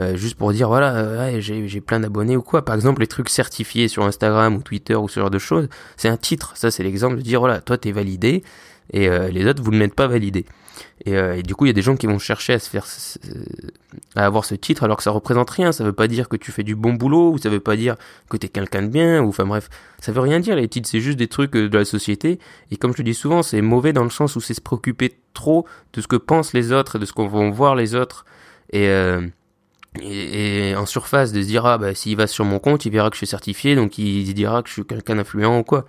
Euh, 0.00 0.16
juste 0.16 0.36
pour 0.36 0.52
dire 0.52 0.68
voilà 0.68 0.94
euh, 0.94 1.40
j'ai 1.40 1.80
plein 1.80 2.00
d'abonnés 2.00 2.36
ou 2.36 2.42
quoi. 2.42 2.64
Par 2.64 2.74
exemple 2.74 3.00
les 3.00 3.08
trucs 3.08 3.28
certifiés 3.28 3.88
sur 3.88 4.04
Instagram 4.04 4.54
ou 4.54 4.62
Twitter 4.62 4.94
ou 4.94 5.08
ce 5.08 5.18
genre 5.18 5.30
de 5.30 5.38
choses 5.38 5.68
c'est 5.96 6.08
un 6.08 6.16
titre. 6.16 6.52
Ça 6.56 6.70
c'est 6.70 6.84
l'exemple 6.84 7.16
de 7.16 7.22
dire 7.22 7.40
voilà 7.40 7.60
toi 7.60 7.76
t'es 7.78 7.90
validé 7.90 8.44
et 8.92 9.08
euh, 9.08 9.28
les 9.28 9.44
autres 9.46 9.62
vous 9.62 9.72
ne 9.72 9.78
l'êtes 9.78 9.94
pas 9.94 10.06
validé. 10.06 10.46
Et, 11.04 11.14
et, 11.14 11.42
du 11.42 11.56
coup 11.56 11.64
il 11.64 11.68
y 11.68 11.70
a 11.70 11.74
des 11.74 11.82
gens 11.82 11.96
qui 11.96 12.06
vont 12.06 12.20
chercher 12.20 12.52
à 12.52 12.58
se 12.60 12.70
faire 12.70 12.86
à 14.14 14.24
avoir 14.24 14.44
ce 14.44 14.54
titre 14.54 14.84
alors 14.84 14.96
que 14.96 15.02
ça 15.02 15.10
représente 15.10 15.50
rien. 15.50 15.72
Ça 15.72 15.82
veut 15.82 15.92
pas 15.92 16.06
dire 16.06 16.28
que 16.28 16.36
tu 16.36 16.52
fais 16.52 16.62
du 16.62 16.76
bon 16.76 16.92
boulot 16.92 17.32
ou 17.32 17.38
ça 17.38 17.48
veut 17.48 17.58
pas 17.58 17.74
dire 17.74 17.96
que 18.30 18.36
t'es 18.36 18.48
quelqu'un 18.48 18.82
de 18.82 18.88
bien 18.88 19.20
ou 19.20 19.30
enfin 19.30 19.46
bref 19.46 19.68
ça 20.00 20.12
veut 20.12 20.20
rien 20.20 20.38
dire 20.38 20.54
les 20.54 20.68
titres. 20.68 20.88
C'est 20.88 21.00
juste 21.00 21.18
des 21.18 21.26
trucs 21.26 21.54
de 21.54 21.76
la 21.76 21.84
société. 21.84 22.38
Et 22.70 22.76
comme 22.76 22.92
je 22.92 22.98
te 22.98 23.02
dis 23.02 23.14
souvent 23.14 23.42
c'est 23.42 23.62
mauvais 23.62 23.92
dans 23.92 24.04
le 24.04 24.10
sens 24.10 24.36
où 24.36 24.40
c'est 24.40 24.54
se 24.54 24.60
préoccuper 24.60 25.18
trop 25.34 25.66
de 25.92 26.00
ce 26.00 26.06
que 26.06 26.16
pensent 26.16 26.52
les 26.52 26.70
autres 26.70 26.96
et 26.96 26.98
de 27.00 27.04
ce 27.04 27.12
qu'on 27.12 27.26
vont 27.26 27.50
voir 27.50 27.74
les 27.74 27.96
autres. 27.96 28.24
Et 28.72 28.86
et, 30.02 30.74
en 30.76 30.86
surface 30.86 31.32
de 31.32 31.42
se 31.42 31.46
dire 31.46 31.66
ah 31.66 31.78
bah 31.78 31.94
s'il 31.94 32.16
va 32.16 32.26
sur 32.26 32.44
mon 32.44 32.58
compte 32.58 32.84
il 32.86 32.92
verra 32.92 33.10
que 33.10 33.16
je 33.16 33.18
suis 33.18 33.26
certifié 33.26 33.74
donc 33.74 33.98
il, 33.98 34.32
dira 34.34 34.62
que 34.62 34.68
je 34.68 34.74
suis 34.74 34.84
quelqu'un 34.84 35.16
d'influent 35.16 35.58
ou 35.58 35.62
quoi. 35.62 35.84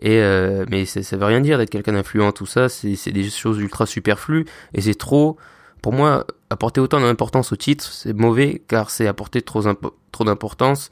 Et 0.00 0.18
euh, 0.18 0.64
mais 0.70 0.84
ça, 0.84 1.02
ça 1.02 1.16
veut 1.16 1.24
rien 1.24 1.40
dire 1.40 1.58
d'être 1.58 1.70
quelqu'un 1.70 1.92
d'influent. 1.92 2.32
Tout 2.32 2.46
ça 2.46 2.68
c'est 2.68 2.96
c'est 2.96 3.12
des 3.12 3.28
choses 3.30 3.58
ultra 3.58 3.86
superflues 3.86 4.46
et 4.74 4.80
c'est 4.80 4.94
trop 4.94 5.36
pour 5.82 5.92
moi 5.92 6.26
apporter 6.50 6.80
autant 6.80 7.00
d'importance 7.00 7.52
au 7.52 7.56
titre 7.56 7.84
c'est 7.84 8.12
mauvais 8.12 8.62
car 8.68 8.90
c'est 8.90 9.06
apporter 9.06 9.42
trop 9.42 9.62
trop 10.12 10.24
d'importance 10.24 10.90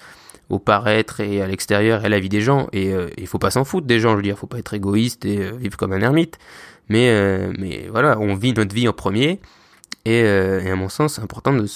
au 0.49 0.59
paraître 0.59 1.21
et 1.21 1.43
à 1.43 1.47
l'extérieur 1.47 2.03
et 2.03 2.07
à 2.07 2.09
la 2.09 2.21
vie 2.21 2.29
des 2.29 2.41
gens. 2.41 2.69
Et 2.73 2.93
euh, 2.93 3.09
il 3.19 3.27
faut 3.27 3.39
pas 3.39 3.51
s'en 3.51 3.65
foutre 3.65 3.87
des 3.87 4.01
gens 4.01 4.13
je 4.13 4.17
veux 4.17 4.23
dire 4.23 4.39
faut 4.39 4.47
pas 4.47 4.59
être 4.59 4.75
égoïste 4.75 5.25
et 5.25 5.39
euh, 5.39 5.53
vivre 5.53 5.77
comme 5.77 5.93
un 5.93 6.01
ermite. 6.01 6.39
Mais 6.89 7.11
euh, 7.11 7.53
mais 7.59 7.89
voilà 7.91 8.19
on 8.19 8.35
vit 8.35 8.53
notre 8.53 8.75
vie 8.75 8.89
en 8.89 8.93
premier 8.93 9.41
et, 10.05 10.21
et 10.21 10.71
à 10.71 10.77
mon 10.77 10.89
sens 10.89 11.15
c'est 11.15 11.23
important 11.23 11.53
de 11.53 11.67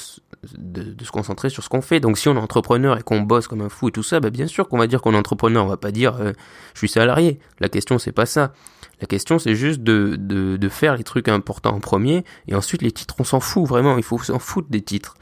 de, 0.57 1.05
se 1.05 1.11
concentrer 1.11 1.51
sur 1.51 1.63
ce 1.63 1.69
qu'on 1.69 1.83
fait. 1.83 2.01
Donc 2.01 2.19
si 2.19 2.29
on 2.29 2.35
est 2.35 2.41
entrepreneur 2.41 2.99
et 2.99 3.03
qu'on 3.03 3.21
bosse 3.21 3.47
comme 3.47 3.61
un 3.61 3.69
fou 3.69 3.89
et 3.89 3.93
tout 3.93 4.03
ça, 4.03 4.21
bah 4.21 4.31
bien 4.31 4.47
sûr 4.47 4.69
qu'on 4.69 4.79
va 4.79 4.87
dire 4.87 5.03
qu'on 5.03 5.15
est 5.15 5.19
entrepreneur, 5.19 5.65
on 5.65 5.69
va 5.69 5.77
pas 5.77 5.93
dire 5.93 6.17
euh, 6.21 6.33
je 6.75 6.79
suis 6.79 6.89
salarié. 6.89 7.39
La 7.61 7.69
question 7.69 7.99
c'est 7.99 8.13
pas 8.13 8.27
ça. 8.27 8.53
La 9.01 9.07
question 9.07 9.39
c'est 9.39 9.55
juste 9.55 9.83
de, 9.83 10.17
de, 10.19 10.57
de, 10.57 10.69
faire 10.69 10.97
les 10.97 11.05
trucs 11.05 11.29
importants 11.29 11.75
en 11.75 11.81
premier 11.81 12.25
et 12.49 12.55
ensuite 12.55 12.83
les 12.83 12.93
titres 12.93 13.15
on 13.19 13.25
s'en 13.25 13.41
fout 13.41 13.67
vraiment, 13.67 13.97
il 13.97 14.03
faut 14.03 14.19
s'en 14.19 14.39
foutre 14.39 14.69
des 14.71 14.83
titres. 14.83 15.15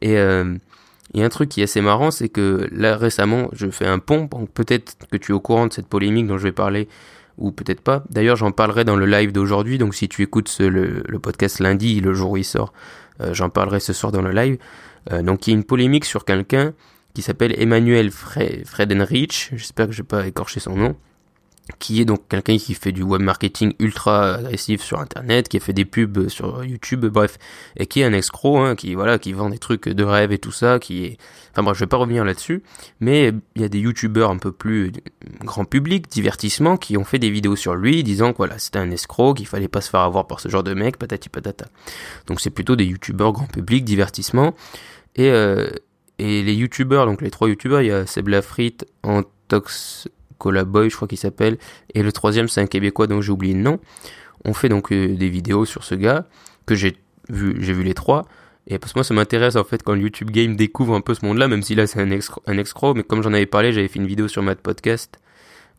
Et 0.00 0.18
euh, 0.18 0.56
y 1.14 1.22
a 1.22 1.24
un 1.24 1.30
truc 1.30 1.48
qui 1.48 1.60
est 1.60 1.64
assez 1.64 1.80
marrant, 1.80 2.10
c'est 2.10 2.28
que 2.28 2.68
là 2.72 2.96
récemment 2.96 3.48
je 3.52 3.70
fais 3.70 3.86
un 3.86 3.98
pont, 3.98 4.24
donc 4.24 4.50
peut-être 4.50 4.96
que 5.10 5.16
tu 5.16 5.32
es 5.32 5.34
au 5.34 5.40
courant 5.40 5.66
de 5.66 5.72
cette 5.72 5.86
polémique 5.86 6.26
dont 6.26 6.38
je 6.38 6.44
vais 6.44 6.52
parler 6.52 6.88
ou 7.38 7.50
peut-être 7.50 7.80
pas. 7.80 8.04
D'ailleurs, 8.10 8.36
j'en 8.36 8.52
parlerai 8.52 8.84
dans 8.84 8.94
le 8.94 9.06
live 9.06 9.32
d'aujourd'hui, 9.32 9.78
donc 9.78 9.94
si 9.94 10.06
tu 10.06 10.22
écoutes 10.22 10.54
le, 10.58 11.02
le, 11.06 11.18
podcast 11.18 11.60
lundi, 11.60 12.00
le 12.00 12.12
jour 12.12 12.32
où 12.32 12.36
il 12.36 12.44
sort, 12.44 12.72
euh, 12.74 13.01
j'en 13.20 13.50
parlerai 13.50 13.80
ce 13.80 13.92
soir 13.92 14.12
dans 14.12 14.22
le 14.22 14.32
live. 14.32 14.58
Euh, 15.10 15.22
donc 15.22 15.46
il 15.46 15.50
y 15.50 15.54
a 15.54 15.56
une 15.56 15.64
polémique 15.64 16.04
sur 16.04 16.24
quelqu'un 16.24 16.74
qui 17.14 17.22
s'appelle 17.22 17.54
Emmanuel 17.60 18.10
Fredenrich, 18.10 19.50
j'espère 19.52 19.86
que 19.86 19.92
je 19.92 19.98
vais 19.98 20.06
pas 20.06 20.26
écorcher 20.26 20.60
son 20.60 20.76
nom, 20.76 20.96
qui 21.78 22.00
est 22.00 22.04
donc 22.04 22.28
quelqu'un 22.28 22.56
qui 22.56 22.74
fait 22.74 22.92
du 22.92 23.02
web 23.02 23.22
marketing 23.22 23.74
ultra 23.78 24.34
agressif 24.34 24.82
sur 24.82 25.00
internet, 25.00 25.48
qui 25.48 25.56
a 25.56 25.60
fait 25.60 25.72
des 25.72 25.84
pubs 25.84 26.28
sur 26.28 26.64
YouTube, 26.64 27.04
bref, 27.06 27.38
et 27.76 27.86
qui 27.86 28.00
est 28.00 28.04
un 28.04 28.12
escroc, 28.12 28.58
hein, 28.58 28.76
qui 28.76 28.94
voilà, 28.94 29.18
qui 29.18 29.32
vend 29.32 29.50
des 29.50 29.58
trucs 29.58 29.88
de 29.88 30.04
rêve 30.04 30.32
et 30.32 30.38
tout 30.38 30.52
ça, 30.52 30.78
qui 30.78 31.04
est, 31.04 31.18
enfin 31.52 31.62
bref, 31.62 31.76
je 31.76 31.84
vais 31.84 31.88
pas 31.88 31.96
revenir 31.96 32.24
là-dessus, 32.24 32.62
mais 33.00 33.32
il 33.56 33.62
y 33.62 33.64
a 33.64 33.68
des 33.68 33.78
youtubeurs 33.78 34.30
un 34.30 34.38
peu 34.38 34.52
plus 34.52 34.92
grand 35.40 35.64
public, 35.64 36.08
divertissement, 36.08 36.76
qui 36.76 36.96
ont 36.96 37.04
fait 37.04 37.18
des 37.18 37.30
vidéos 37.30 37.56
sur 37.56 37.74
lui, 37.74 38.02
disant 38.02 38.32
que 38.32 38.38
voilà, 38.38 38.58
c'était 38.58 38.78
un 38.78 38.90
escroc, 38.90 39.34
qu'il 39.34 39.46
fallait 39.46 39.68
pas 39.68 39.80
se 39.80 39.90
faire 39.90 40.00
avoir 40.00 40.26
par 40.26 40.40
ce 40.40 40.48
genre 40.48 40.62
de 40.62 40.74
mec, 40.74 40.96
patati 40.98 41.28
patata. 41.28 41.66
Donc 42.26 42.40
c'est 42.40 42.50
plutôt 42.50 42.76
des 42.76 42.84
youtubeurs 42.84 43.32
grand 43.32 43.46
public, 43.46 43.84
divertissement, 43.84 44.54
et 45.16 45.30
euh, 45.30 45.68
et 46.18 46.42
les 46.42 46.54
youtubeurs, 46.54 47.06
donc 47.06 47.20
les 47.20 47.30
trois 47.30 47.48
youtubeurs, 47.48 47.82
il 47.82 47.88
y 47.88 47.90
a 47.90 48.06
Seb 48.06 48.28
Lafrit, 48.28 48.76
Antox 49.02 50.08
Colaboy, 50.42 50.90
je 50.90 50.96
crois 50.96 51.06
qu'il 51.06 51.18
s'appelle, 51.18 51.56
et 51.94 52.02
le 52.02 52.10
troisième 52.10 52.48
c'est 52.48 52.60
un 52.60 52.66
Québécois 52.66 53.06
dont 53.06 53.20
j'ai 53.20 53.30
oublié 53.30 53.54
le 53.54 53.60
nom. 53.60 53.78
On 54.44 54.54
fait 54.54 54.68
donc 54.68 54.90
euh, 54.90 55.14
des 55.14 55.28
vidéos 55.28 55.64
sur 55.64 55.84
ce 55.84 55.94
gars 55.94 56.26
que 56.66 56.74
j'ai 56.74 56.96
vu, 57.28 57.56
j'ai 57.60 57.72
vu 57.72 57.84
les 57.84 57.94
trois. 57.94 58.26
Et 58.66 58.78
parce 58.78 58.92
que 58.92 58.98
moi 58.98 59.04
ça 59.04 59.14
m'intéresse 59.14 59.54
en 59.54 59.62
fait 59.62 59.84
quand 59.84 59.94
YouTube 59.94 60.30
Game 60.30 60.56
découvre 60.56 60.94
un 60.94 61.00
peu 61.00 61.14
ce 61.14 61.24
monde-là, 61.24 61.46
même 61.46 61.62
si 61.62 61.76
là 61.76 61.86
c'est 61.86 62.00
un, 62.00 62.10
un 62.46 62.58
escroc, 62.58 62.94
mais 62.94 63.04
comme 63.04 63.22
j'en 63.22 63.32
avais 63.32 63.46
parlé, 63.46 63.72
j'avais 63.72 63.86
fait 63.86 64.00
une 64.00 64.06
vidéo 64.06 64.26
sur 64.26 64.42
Mad 64.42 64.58
Podcast. 64.58 65.20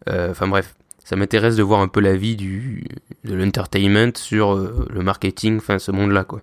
Euh, 0.10 0.32
enfin 0.32 0.48
bref, 0.48 0.75
ça 1.03 1.17
m'intéresse 1.17 1.58
de 1.58 1.63
voir 1.63 1.82
un 1.82 1.89
peu 1.89 2.00
la 2.00 2.15
vie 2.15 2.38
du 2.38 2.86
de 3.25 3.34
l'entertainment 3.34 4.15
sur 4.15 4.53
euh, 4.53 4.88
le 4.89 5.01
marketing, 5.03 5.58
enfin 5.58 5.77
ce 5.77 5.91
monde-là 5.91 6.24
quoi. 6.24 6.41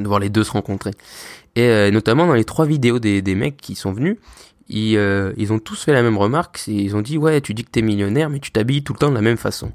de 0.00 0.06
voir 0.06 0.18
les 0.18 0.30
deux 0.30 0.42
se 0.42 0.52
rencontrer. 0.52 0.92
Et 1.56 1.90
notamment 1.90 2.28
dans 2.28 2.34
les 2.34 2.44
trois 2.44 2.64
vidéos 2.64 3.00
des 3.00 3.34
mecs 3.34 3.56
qui 3.56 3.74
sont 3.74 3.92
venus, 3.92 4.16
ils, 4.70 5.34
ils 5.36 5.52
ont 5.52 5.58
tous 5.58 5.84
fait 5.84 5.92
la 5.92 6.02
même 6.02 6.16
remarque, 6.16 6.62
ils 6.66 6.96
ont 6.96 7.02
dit 7.02 7.18
ouais 7.18 7.40
tu 7.40 7.54
dis 7.54 7.64
que 7.64 7.70
t'es 7.70 7.82
millionnaire 7.82 8.30
mais 8.30 8.40
tu 8.40 8.50
t'habilles 8.50 8.82
tout 8.82 8.92
le 8.92 8.98
temps 8.98 9.10
de 9.10 9.14
la 9.14 9.20
même 9.20 9.36
façon. 9.36 9.72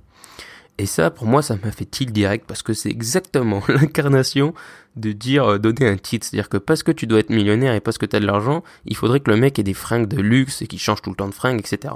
Et 0.78 0.86
ça, 0.86 1.10
pour 1.10 1.26
moi, 1.26 1.42
ça 1.42 1.58
m'a 1.64 1.72
fait 1.72 1.86
tilt 1.86 2.12
direct 2.12 2.46
parce 2.46 2.62
que 2.62 2.74
c'est 2.74 2.90
exactement 2.90 3.62
l'incarnation 3.68 4.54
de 4.98 5.12
dire 5.14 5.46
euh, 5.46 5.58
donner 5.58 5.88
un 5.88 5.98
titre. 5.98 6.28
C'est-à-dire 6.28 6.50
que 6.50 6.58
parce 6.58 6.84
que 6.84 6.92
tu 6.92 7.08
dois 7.08 7.20
être 7.20 7.30
millionnaire 7.30 7.74
et 7.74 7.80
parce 7.80 7.98
que 7.98 8.06
tu 8.06 8.16
as 8.16 8.20
de 8.20 8.26
l'argent, 8.26 8.64
il 8.86 8.96
faudrait 8.96 9.22
que 9.22 9.32
le 9.32 9.38
mec 9.38 9.58
ait 9.58 9.64
des 9.64 9.74
fringues 9.74 10.08
de 10.08 10.22
luxe 10.22 10.62
et 10.62 10.68
qu'il 10.68 10.80
change 10.80 11.02
tout 11.02 11.10
le 11.10 11.16
temps 11.16 11.30
de 11.30 11.34
fringues, 11.34 11.60
etc. 11.60 11.94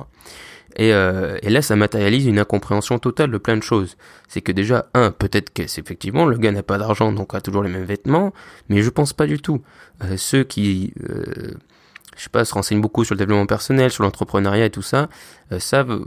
Et, 0.76 0.94
euh, 0.94 1.38
et, 1.42 1.50
là, 1.50 1.62
ça 1.62 1.76
matérialise 1.76 2.26
une 2.26 2.40
incompréhension 2.40 3.00
totale 3.00 3.32
de 3.32 3.38
plein 3.38 3.58
de 3.58 3.64
choses. 3.64 3.98
C'est 4.28 4.42
que 4.42 4.52
déjà, 4.52 4.88
un, 4.94 5.12
peut-être 5.12 5.52
que 5.52 5.68
c'est 5.68 5.82
effectivement 5.82 6.26
le 6.26 6.38
gars 6.38 6.52
n'a 6.52 6.64
pas 6.64 6.78
d'argent, 6.78 7.12
donc 7.12 7.34
a 7.34 7.42
toujours 7.42 7.64
les 7.64 7.72
mêmes 7.72 7.86
vêtements, 7.86 8.34
mais 8.70 8.82
je 8.82 8.90
pense 8.90 9.12
pas 9.12 9.26
du 9.26 9.42
tout. 9.42 9.62
Euh, 10.04 10.16
ceux 10.16 10.44
qui, 10.44 10.94
euh, 11.10 11.56
je 12.20 12.26
sais 12.26 12.30
pas, 12.30 12.46
se 12.46 12.54
renseignent 12.54 12.82
beaucoup 12.82 13.06
sur 13.06 13.16
le 13.16 13.20
développement 13.20 13.46
personnel, 13.46 13.90
sur 13.90 14.04
l'entrepreneuriat 14.04 14.66
et 14.66 14.70
tout 14.70 14.82
ça, 14.82 15.10
euh, 15.52 15.60
savent 15.60 16.04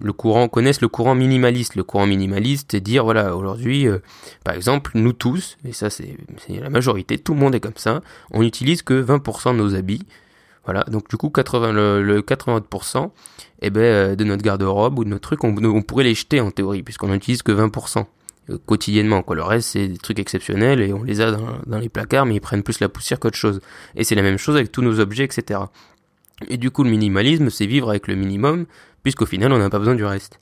le 0.00 0.12
courant 0.12 0.48
connaissent 0.48 0.80
le 0.80 0.88
courant 0.88 1.14
minimaliste. 1.14 1.74
Le 1.76 1.84
courant 1.84 2.06
minimaliste, 2.06 2.68
c'est 2.72 2.80
dire 2.80 3.04
voilà 3.04 3.36
aujourd'hui, 3.36 3.86
euh, 3.86 3.98
par 4.44 4.54
exemple, 4.54 4.92
nous 4.94 5.12
tous, 5.12 5.58
et 5.64 5.72
ça 5.72 5.90
c'est 5.90 6.16
la 6.48 6.70
majorité, 6.70 7.18
tout 7.18 7.34
le 7.34 7.40
monde 7.40 7.54
est 7.54 7.60
comme 7.60 7.76
ça, 7.76 8.00
on 8.30 8.42
n'utilise 8.42 8.82
que 8.82 9.02
20% 9.02 9.52
de 9.52 9.58
nos 9.58 9.74
habits. 9.74 10.06
Voilà, 10.64 10.84
donc 10.84 11.08
du 11.10 11.16
coup 11.16 11.28
80 11.28 11.72
le, 11.72 12.20
80% 12.20 13.10
eh 13.62 13.70
ben, 13.70 13.80
euh, 13.80 14.14
de 14.14 14.22
notre 14.22 14.42
garde-robe 14.42 14.98
ou 14.98 15.04
de 15.04 15.08
notre 15.08 15.22
truc, 15.22 15.42
on, 15.42 15.82
pourrait 15.82 16.04
les 16.04 16.14
jeter 16.14 16.40
en 16.40 16.50
théorie, 16.52 16.82
puisqu'on 16.82 17.08
n'utilise 17.08 17.42
que 17.42 17.50
20% 17.50 17.98
euh, 17.98 18.02
quotidiennement. 18.66 19.22
Quoi. 19.22 19.36
Le 19.36 19.42
reste, 19.42 19.70
c'est 19.70 19.88
des 19.88 19.98
trucs 19.98 20.18
exceptionnels 20.18 20.80
et 20.80 20.92
on 20.92 21.02
les 21.02 21.20
a 21.20 21.30
dans, 21.30 21.78
les 21.78 21.88
placards, 21.88 22.26
mais 22.26 22.36
ils 22.36 22.40
prennent 22.40 22.62
plus 22.62 22.80
la 22.80 22.88
poussière 22.88 23.20
qu'autre 23.20 23.36
chose. 23.36 23.60
Et 23.96 24.04
c'est 24.04 24.14
la 24.14 24.22
même 24.22 24.38
chose 24.38 24.56
avec 24.56 24.72
tous 24.72 24.82
nos 24.82 25.00
objets, 25.00 25.24
etc. 25.24 25.60
Et 26.48 26.56
du 26.56 26.70
coup, 26.70 26.82
le 26.84 26.90
minimalisme, 26.90 27.50
c'est 27.50 27.66
vivre 27.66 27.90
avec 27.90 28.08
le 28.08 28.14
minimum, 28.14 28.66
puisqu'au 29.02 29.26
final 29.26 29.52
on 29.52 29.58
n'a 29.58 29.70
pas 29.70 29.78
besoin 29.78 29.94
du 29.94 30.04
reste. 30.04 30.40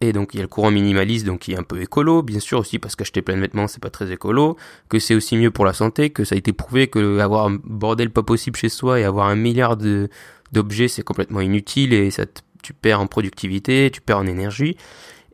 Et 0.00 0.12
donc 0.12 0.32
il 0.32 0.36
y 0.36 0.40
a 0.40 0.42
le 0.44 0.48
courant 0.48 0.70
minimaliste 0.70 1.26
donc 1.26 1.40
qui 1.40 1.52
est 1.52 1.58
un 1.58 1.64
peu 1.64 1.82
écolo, 1.82 2.22
bien 2.22 2.38
sûr 2.38 2.60
aussi 2.60 2.78
parce 2.78 2.94
qu'acheter 2.94 3.20
plein 3.20 3.34
de 3.34 3.40
vêtements 3.40 3.66
c'est 3.66 3.82
pas 3.82 3.90
très 3.90 4.12
écolo, 4.12 4.56
que 4.88 5.00
c'est 5.00 5.16
aussi 5.16 5.36
mieux 5.36 5.50
pour 5.50 5.64
la 5.64 5.72
santé, 5.72 6.10
que 6.10 6.22
ça 6.22 6.36
a 6.36 6.38
été 6.38 6.52
prouvé 6.52 6.86
que 6.86 7.18
avoir 7.18 7.46
un 7.46 7.58
bordel 7.64 8.10
pas 8.10 8.22
possible 8.22 8.56
chez 8.56 8.68
soi 8.68 9.00
et 9.00 9.04
avoir 9.04 9.26
un 9.26 9.34
milliard 9.34 9.76
de 9.76 10.08
d'objets 10.52 10.86
c'est 10.86 11.02
complètement 11.02 11.40
inutile 11.40 11.92
et 11.92 12.12
ça 12.12 12.26
tu 12.62 12.74
perds 12.74 13.00
en 13.00 13.08
productivité, 13.08 13.90
tu 13.92 14.00
perds 14.00 14.18
en 14.18 14.26
énergie 14.26 14.76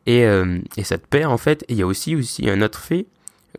et, 0.05 0.25
euh, 0.25 0.59
et 0.77 0.83
ça 0.83 0.97
te 0.97 1.07
perd 1.07 1.31
en 1.31 1.37
fait. 1.37 1.63
Et 1.63 1.73
il 1.73 1.77
y 1.77 1.81
a 1.81 1.87
aussi 1.87 2.15
aussi 2.15 2.49
un 2.49 2.61
autre 2.61 2.79
fait 2.79 3.07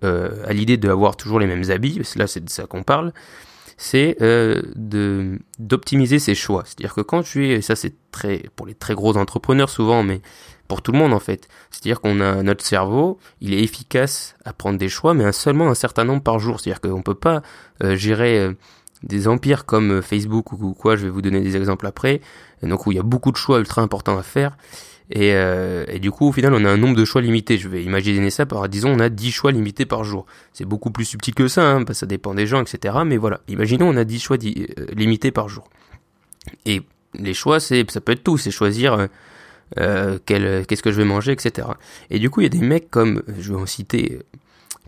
euh, 0.04 0.44
à 0.46 0.52
l'idée 0.52 0.76
d'avoir 0.76 1.16
toujours 1.16 1.40
les 1.40 1.46
mêmes 1.46 1.70
habits, 1.70 2.00
là 2.16 2.26
c'est 2.26 2.44
de 2.44 2.50
ça 2.50 2.66
qu'on 2.66 2.82
parle, 2.82 3.12
c'est 3.76 4.16
euh, 4.20 4.62
d'optimiser 5.58 6.18
ses 6.18 6.34
choix. 6.34 6.64
C'est-à-dire 6.66 6.94
que 6.94 7.00
quand 7.00 7.22
tu 7.22 7.48
es, 7.48 7.60
ça 7.60 7.76
c'est 7.76 7.94
très 8.10 8.44
pour 8.56 8.66
les 8.66 8.74
très 8.74 8.94
gros 8.94 9.16
entrepreneurs 9.16 9.70
souvent, 9.70 10.02
mais 10.02 10.20
pour 10.68 10.82
tout 10.82 10.92
le 10.92 10.98
monde 10.98 11.12
en 11.12 11.20
fait. 11.20 11.48
C'est-à-dire 11.70 12.00
qu'on 12.00 12.20
a 12.20 12.42
notre 12.42 12.64
cerveau, 12.64 13.18
il 13.40 13.54
est 13.54 13.62
efficace 13.62 14.36
à 14.44 14.52
prendre 14.52 14.78
des 14.78 14.88
choix, 14.88 15.14
mais 15.14 15.30
seulement 15.32 15.68
un 15.68 15.74
certain 15.74 16.04
nombre 16.04 16.22
par 16.22 16.38
jour. 16.38 16.60
C'est-à-dire 16.60 16.80
qu'on 16.80 17.02
peut 17.02 17.14
pas 17.14 17.42
gérer 17.80 18.54
des 19.06 19.28
empires 19.28 19.64
comme 19.64 20.02
Facebook 20.02 20.52
ou 20.52 20.74
quoi. 20.74 20.96
Je 20.96 21.04
vais 21.04 21.10
vous 21.10 21.22
donner 21.22 21.40
des 21.40 21.56
exemples 21.56 21.86
après. 21.86 22.20
donc 22.62 22.86
où 22.86 22.92
il 22.92 22.96
y 22.96 23.00
a 23.00 23.04
beaucoup 23.04 23.32
de 23.32 23.36
choix 23.36 23.58
ultra 23.58 23.82
importants 23.82 24.18
à 24.18 24.22
faire. 24.22 24.56
Et, 25.10 25.34
euh, 25.34 25.84
et, 25.88 26.00
du 26.00 26.10
coup, 26.10 26.28
au 26.28 26.32
final, 26.32 26.52
on 26.52 26.64
a 26.64 26.70
un 26.70 26.76
nombre 26.76 26.96
de 26.96 27.04
choix 27.04 27.20
limité. 27.20 27.58
Je 27.58 27.68
vais 27.68 27.84
imaginer 27.84 28.30
ça 28.30 28.44
par, 28.44 28.68
disons, 28.68 28.90
on 28.90 28.98
a 28.98 29.08
10 29.08 29.30
choix 29.30 29.52
limités 29.52 29.86
par 29.86 30.02
jour. 30.02 30.26
C'est 30.52 30.64
beaucoup 30.64 30.90
plus 30.90 31.04
subtil 31.04 31.34
que 31.34 31.48
ça, 31.48 31.70
hein, 31.70 31.84
parce 31.84 31.98
que 31.98 32.00
ça 32.00 32.06
dépend 32.06 32.34
des 32.34 32.46
gens, 32.46 32.60
etc. 32.60 32.96
Mais 33.06 33.16
voilà, 33.16 33.40
imaginons, 33.48 33.88
on 33.88 33.96
a 33.96 34.04
10 34.04 34.18
choix 34.18 34.36
euh, 34.36 34.66
limités 34.94 35.30
par 35.30 35.48
jour. 35.48 35.68
Et 36.64 36.82
les 37.14 37.34
choix, 37.34 37.60
c'est, 37.60 37.88
ça 37.90 38.00
peut 38.00 38.12
être 38.12 38.24
tout, 38.24 38.36
c'est 38.36 38.50
choisir 38.50 38.94
euh, 38.94 39.06
euh 39.78 40.18
qu'est-ce 40.26 40.82
que 40.82 40.90
je 40.90 40.96
vais 40.96 41.04
manger, 41.04 41.32
etc. 41.32 41.68
Et 42.10 42.18
du 42.18 42.28
coup, 42.28 42.40
il 42.40 42.44
y 42.44 42.46
a 42.46 42.50
des 42.50 42.66
mecs 42.66 42.90
comme, 42.90 43.22
je 43.38 43.52
vais 43.52 43.60
en 43.60 43.66
citer 43.66 44.18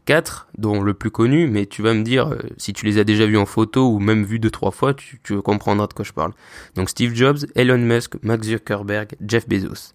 4, 0.08 0.48
dont 0.56 0.80
le 0.80 0.94
plus 0.94 1.10
connu, 1.10 1.48
mais 1.48 1.66
tu 1.66 1.82
vas 1.82 1.92
me 1.92 2.02
dire, 2.02 2.34
si 2.56 2.72
tu 2.72 2.86
les 2.86 2.96
as 2.96 3.04
déjà 3.04 3.26
vus 3.26 3.36
en 3.36 3.44
photo 3.44 3.90
ou 3.90 3.98
même 3.98 4.24
vus 4.24 4.38
deux, 4.38 4.50
trois 4.50 4.70
fois, 4.70 4.94
tu, 4.94 5.18
comprendras 5.42 5.86
de 5.86 5.92
quoi 5.92 6.02
je 6.02 6.14
parle. 6.14 6.32
Donc 6.76 6.88
Steve 6.88 7.14
Jobs, 7.14 7.40
Elon 7.54 7.76
Musk, 7.76 8.14
Max 8.22 8.46
Zuckerberg, 8.46 9.16
Jeff 9.20 9.46
Bezos. 9.46 9.92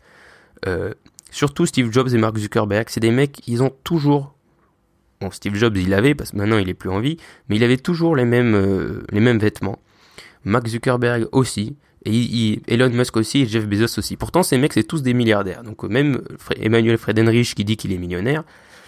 Euh, 0.67 0.93
surtout 1.32 1.65
Steve 1.65 1.91
Jobs 1.91 2.10
et 2.13 2.20
Mark 2.20 2.38
Zuckerberg, 2.38 2.89
c'est 2.89 3.00
des 3.00 3.10
mecs, 3.10 3.41
ils 3.48 3.63
ont 3.63 3.74
toujours 3.84 4.36
Bon, 5.20 5.32
Steve 5.32 5.55
Jobs, 5.55 5.75
il 5.77 5.96
avait, 5.96 6.13
parce 6.13 6.29
que 6.29 6.38
maintenant 6.38 6.60
il 6.60 6.70
est 6.70 6.75
plus 6.75 6.91
en 6.91 7.00
vie, 7.00 7.17
mais 7.50 7.55
il 7.55 7.63
avait 7.63 7.77
toujours 7.77 8.15
les 8.15 8.25
mêmes, 8.25 8.53
euh, 8.53 9.01
les 9.10 9.20
mêmes 9.20 9.39
vêtements. 9.39 9.79
Mark 10.43 10.67
Zuckerberg 10.67 11.27
aussi, 11.32 11.75
et 12.05 12.62
Elon 12.67 12.91
Musk 12.91 13.17
aussi, 13.17 13.39
et 13.39 13.46
Jeff 13.48 13.65
Bezos 13.65 13.98
aussi. 13.98 14.15
Pourtant, 14.15 14.43
ces 14.43 14.60
mecs, 14.60 14.74
c'est 14.74 14.84
tous 14.84 15.01
des 15.01 15.15
milliardaires. 15.15 15.63
Donc 15.63 15.82
même 15.84 16.22
Emmanuel 16.62 17.00
Fredenrich 17.00 17.55
qui 17.55 17.65
dit 17.65 17.77
qu'il 17.77 17.93
est 17.93 17.98
millionnaire, 17.98 18.43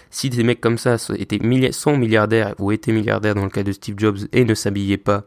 si 0.09 0.29
des 0.29 0.43
mecs 0.43 0.61
comme 0.61 0.77
ça 0.77 0.97
étaient 1.17 1.39
sont 1.71 1.97
milliardaires 1.97 2.55
ou 2.59 2.71
étaient 2.71 2.91
milliardaires 2.91 3.35
dans 3.35 3.43
le 3.43 3.49
cas 3.49 3.63
de 3.63 3.71
Steve 3.71 3.95
Jobs 3.97 4.17
et 4.31 4.45
ne 4.45 4.53
s'habillaient 4.53 4.97
pas, 4.97 5.23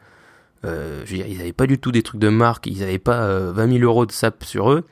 euh, 0.64 1.02
je 1.04 1.12
veux 1.12 1.16
dire, 1.18 1.26
ils 1.28 1.38
n'avaient 1.38 1.52
pas 1.52 1.66
du 1.66 1.78
tout 1.78 1.92
des 1.92 2.02
trucs 2.02 2.20
de 2.20 2.28
marque, 2.28 2.66
ils 2.66 2.80
n'avaient 2.80 2.99
pas 2.99 3.23
euh, 3.23 3.52
20 3.52 3.78
000 3.78 3.85
euros 3.85 4.06
de 4.06 4.12
sap 4.12 4.44
sur 4.44 4.70
eux, 4.73 4.85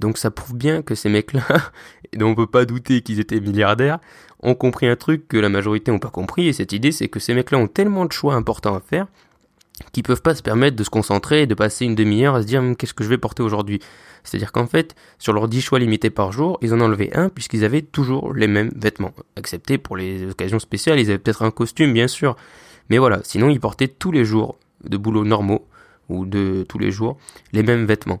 donc 0.00 0.18
ça 0.18 0.30
prouve 0.30 0.56
bien 0.56 0.82
que 0.82 0.94
ces 0.94 1.08
mecs-là, 1.08 1.42
dont 2.16 2.28
on 2.28 2.34
peut 2.34 2.46
pas 2.46 2.64
douter 2.64 3.02
qu'ils 3.02 3.20
étaient 3.20 3.40
milliardaires, 3.40 3.98
ont 4.42 4.54
compris 4.54 4.86
un 4.86 4.96
truc 4.96 5.28
que 5.28 5.36
la 5.36 5.48
majorité 5.48 5.90
n'ont 5.90 5.98
pas 5.98 6.10
compris, 6.10 6.48
et 6.48 6.52
cette 6.52 6.72
idée 6.72 6.92
c'est 6.92 7.08
que 7.08 7.20
ces 7.20 7.34
mecs-là 7.34 7.58
ont 7.58 7.68
tellement 7.68 8.04
de 8.04 8.12
choix 8.12 8.34
importants 8.34 8.74
à 8.74 8.80
faire 8.80 9.06
qu'ils 9.92 10.02
peuvent 10.02 10.22
pas 10.22 10.34
se 10.34 10.42
permettre 10.42 10.76
de 10.76 10.84
se 10.84 10.90
concentrer 10.90 11.42
et 11.42 11.46
de 11.46 11.54
passer 11.54 11.84
une 11.84 11.94
demi-heure 11.94 12.34
à 12.34 12.42
se 12.42 12.46
dire 12.46 12.60
hum, 12.60 12.76
qu'est-ce 12.76 12.94
que 12.94 13.04
je 13.04 13.08
vais 13.08 13.18
porter 13.18 13.42
aujourd'hui? 13.42 13.80
C'est-à-dire 14.24 14.52
qu'en 14.52 14.66
fait, 14.66 14.94
sur 15.18 15.32
leurs 15.32 15.48
10 15.48 15.60
choix 15.60 15.78
limités 15.78 16.10
par 16.10 16.32
jour, 16.32 16.58
ils 16.60 16.74
en 16.74 16.80
enlevé 16.80 17.10
un 17.14 17.28
puisqu'ils 17.28 17.64
avaient 17.64 17.82
toujours 17.82 18.34
les 18.34 18.48
mêmes 18.48 18.70
vêtements. 18.74 19.12
Excepté 19.36 19.78
pour 19.78 19.96
les 19.96 20.30
occasions 20.30 20.58
spéciales, 20.58 20.98
ils 20.98 21.08
avaient 21.10 21.18
peut-être 21.18 21.42
un 21.42 21.50
costume 21.50 21.92
bien 21.92 22.08
sûr. 22.08 22.36
Mais 22.90 22.98
voilà, 22.98 23.20
sinon 23.22 23.50
ils 23.50 23.60
portaient 23.60 23.88
tous 23.88 24.12
les 24.12 24.24
jours 24.24 24.56
de 24.84 24.96
boulot 24.96 25.24
normaux 25.24 25.66
ou 26.08 26.24
de 26.26 26.64
tous 26.68 26.78
les 26.78 26.90
jours 26.90 27.16
les 27.52 27.62
mêmes 27.62 27.86
vêtements. 27.86 28.20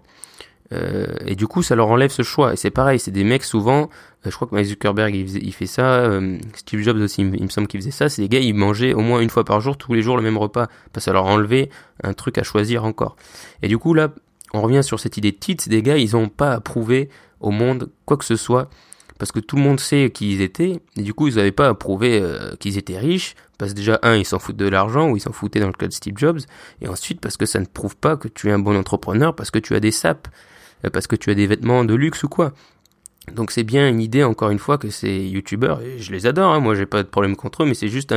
Euh, 0.72 1.06
et 1.24 1.36
du 1.36 1.46
coup, 1.46 1.62
ça 1.62 1.74
leur 1.74 1.88
enlève 1.88 2.10
ce 2.10 2.22
choix. 2.22 2.52
Et 2.52 2.56
c'est 2.56 2.70
pareil, 2.70 2.98
c'est 2.98 3.10
des 3.10 3.24
mecs 3.24 3.44
souvent, 3.44 3.82
euh, 3.82 4.30
je 4.30 4.30
crois 4.30 4.48
que 4.48 4.54
Mike 4.54 4.66
Zuckerberg 4.66 5.14
il, 5.14 5.52
fait 5.52 5.66
ça, 5.66 6.00
euh, 6.00 6.38
Steve 6.54 6.80
Jobs 6.80 6.96
aussi, 6.96 7.22
il, 7.22 7.42
me 7.42 7.48
semble 7.48 7.66
qu'il 7.68 7.80
faisait 7.80 7.90
ça. 7.90 8.08
C'est 8.08 8.22
des 8.22 8.28
gars, 8.28 8.40
ils 8.40 8.54
mangeaient 8.54 8.94
au 8.94 9.00
moins 9.00 9.20
une 9.20 9.30
fois 9.30 9.44
par 9.44 9.60
jour, 9.60 9.76
tous 9.76 9.94
les 9.94 10.02
jours 10.02 10.16
le 10.16 10.22
même 10.22 10.38
repas, 10.38 10.66
parce 10.92 11.04
que 11.04 11.10
ça 11.10 11.12
leur 11.12 11.26
enlevait 11.26 11.70
un 12.02 12.14
truc 12.14 12.38
à 12.38 12.42
choisir 12.42 12.84
encore. 12.84 13.16
Et 13.62 13.68
du 13.68 13.78
coup, 13.78 13.94
là, 13.94 14.12
on 14.52 14.62
revient 14.62 14.82
sur 14.82 15.00
cette 15.00 15.16
idée 15.16 15.32
de 15.32 15.36
titre. 15.36 15.68
Des 15.68 15.82
gars, 15.82 15.96
ils 15.96 16.12
n'ont 16.12 16.28
pas 16.28 16.52
à 16.52 16.60
prouver 16.60 17.08
au 17.40 17.50
monde 17.50 17.90
quoi 18.04 18.16
que 18.16 18.24
ce 18.24 18.36
soit, 18.36 18.68
parce 19.18 19.32
que 19.32 19.40
tout 19.40 19.56
le 19.56 19.62
monde 19.62 19.80
sait 19.80 20.10
qui 20.10 20.32
ils 20.32 20.40
étaient. 20.40 20.80
Et 20.96 21.02
du 21.02 21.14
coup, 21.14 21.28
ils 21.28 21.36
n'avaient 21.36 21.52
pas 21.52 21.68
à 21.68 21.74
prouver 21.74 22.22
qu'ils 22.58 22.78
étaient 22.78 22.98
riches, 22.98 23.34
parce 23.58 23.72
que 23.72 23.76
déjà, 23.76 23.98
un, 24.02 24.16
ils 24.16 24.24
s'en 24.24 24.38
foutent 24.38 24.56
de 24.56 24.68
l'argent, 24.68 25.10
ou 25.10 25.16
ils 25.16 25.20
s'en 25.20 25.32
foutaient 25.32 25.60
dans 25.60 25.66
le 25.66 25.72
cas 25.72 25.88
de 25.88 25.92
Steve 25.92 26.16
Jobs, 26.16 26.40
et 26.80 26.88
ensuite 26.88 27.20
parce 27.20 27.36
que 27.36 27.46
ça 27.46 27.60
ne 27.60 27.66
prouve 27.66 27.96
pas 27.96 28.16
que 28.16 28.28
tu 28.28 28.48
es 28.48 28.52
un 28.52 28.58
bon 28.58 28.76
entrepreneur, 28.76 29.34
parce 29.34 29.50
que 29.50 29.58
tu 29.58 29.74
as 29.74 29.80
des 29.80 29.92
sapes. 29.92 30.28
Euh, 30.84 30.90
parce 30.90 31.06
que 31.06 31.16
tu 31.16 31.30
as 31.30 31.34
des 31.34 31.46
vêtements 31.46 31.84
de 31.84 31.94
luxe 31.94 32.22
ou 32.22 32.28
quoi. 32.28 32.52
Donc 33.32 33.50
c'est 33.50 33.64
bien 33.64 33.88
une 33.88 34.00
idée, 34.00 34.22
encore 34.22 34.50
une 34.50 34.58
fois, 34.58 34.78
que 34.78 34.90
ces 34.90 35.26
youtubeurs, 35.26 35.80
je 35.98 36.12
les 36.12 36.26
adore, 36.26 36.52
hein, 36.52 36.60
moi 36.60 36.74
j'ai 36.74 36.86
pas 36.86 37.02
de 37.02 37.08
problème 37.08 37.34
contre 37.34 37.62
eux, 37.62 37.66
mais 37.66 37.74
c'est 37.74 37.88
juste 37.88 38.14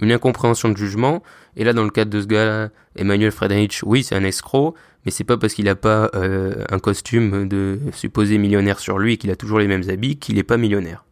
une 0.00 0.12
incompréhension 0.12 0.68
de 0.68 0.76
jugement. 0.76 1.22
Et 1.56 1.64
là, 1.64 1.72
dans 1.72 1.82
le 1.82 1.90
cadre 1.90 2.10
de 2.12 2.20
ce 2.20 2.26
gars 2.26 2.70
Emmanuel 2.94 3.32
Friedrich, 3.32 3.80
oui, 3.84 4.04
c'est 4.04 4.14
un 4.14 4.22
escroc, 4.22 4.74
mais 5.04 5.10
c'est 5.10 5.24
pas 5.24 5.36
parce 5.36 5.54
qu'il 5.54 5.68
a 5.68 5.74
pas 5.74 6.10
euh, 6.14 6.64
un 6.70 6.78
costume 6.78 7.48
de 7.48 7.80
supposé 7.92 8.38
millionnaire 8.38 8.78
sur 8.78 8.98
lui 8.98 9.14
et 9.14 9.16
qu'il 9.16 9.30
a 9.30 9.36
toujours 9.36 9.58
les 9.58 9.66
mêmes 9.66 9.88
habits 9.88 10.16
qu'il 10.16 10.38
est 10.38 10.44
pas 10.44 10.56
millionnaire. 10.56 11.04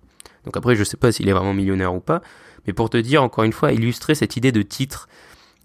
Donc 0.44 0.56
après, 0.56 0.76
je 0.76 0.84
sais 0.84 0.96
pas 0.96 1.10
s'il 1.10 1.28
est 1.28 1.32
vraiment 1.32 1.54
millionnaire 1.54 1.94
ou 1.94 2.00
pas, 2.00 2.22
mais 2.66 2.72
pour 2.72 2.88
te 2.88 2.96
dire, 2.96 3.22
encore 3.22 3.44
une 3.44 3.52
fois, 3.52 3.72
illustrer 3.72 4.14
cette 4.14 4.36
idée 4.36 4.52
de 4.52 4.62
titre 4.62 5.08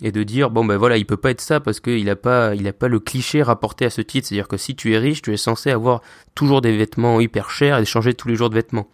et 0.01 0.11
de 0.11 0.23
dire 0.23 0.49
bon 0.49 0.65
ben 0.65 0.77
voilà 0.77 0.97
il 0.97 1.05
peut 1.05 1.17
pas 1.17 1.31
être 1.31 1.41
ça 1.41 1.59
parce 1.59 1.79
qu'il 1.79 2.09
a 2.09 2.15
pas 2.15 2.55
il 2.55 2.67
a 2.67 2.73
pas 2.73 2.87
le 2.87 2.99
cliché 2.99 3.41
rapporté 3.43 3.85
à 3.85 3.89
ce 3.89 4.01
titre. 4.01 4.27
C'est 4.27 4.35
à 4.35 4.37
dire 4.37 4.47
que 4.47 4.57
si 4.57 4.75
tu 4.75 4.93
es 4.93 4.97
riche 4.97 5.21
tu 5.21 5.33
es 5.33 5.37
censé 5.37 5.71
avoir 5.71 6.01
toujours 6.35 6.61
des 6.61 6.75
vêtements 6.75 7.19
hyper 7.19 7.49
chers 7.49 7.77
et 7.77 7.85
changer 7.85 8.13
tous 8.13 8.27
les 8.27 8.35
jours 8.35 8.49
de 8.49 8.55
vêtements. 8.55 8.87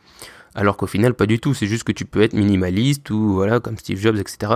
Alors 0.56 0.78
qu'au 0.78 0.88
final 0.88 1.14
pas 1.14 1.26
du 1.26 1.40
tout. 1.40 1.54
C'est 1.54 1.68
juste 1.68 1.84
que 1.84 1.92
tu 1.92 2.06
peux 2.06 2.22
être 2.22 2.34
minimaliste 2.34 3.10
ou 3.10 3.34
voilà 3.34 3.60
comme 3.60 3.78
Steve 3.78 4.00
Jobs 4.00 4.18
etc 4.18 4.54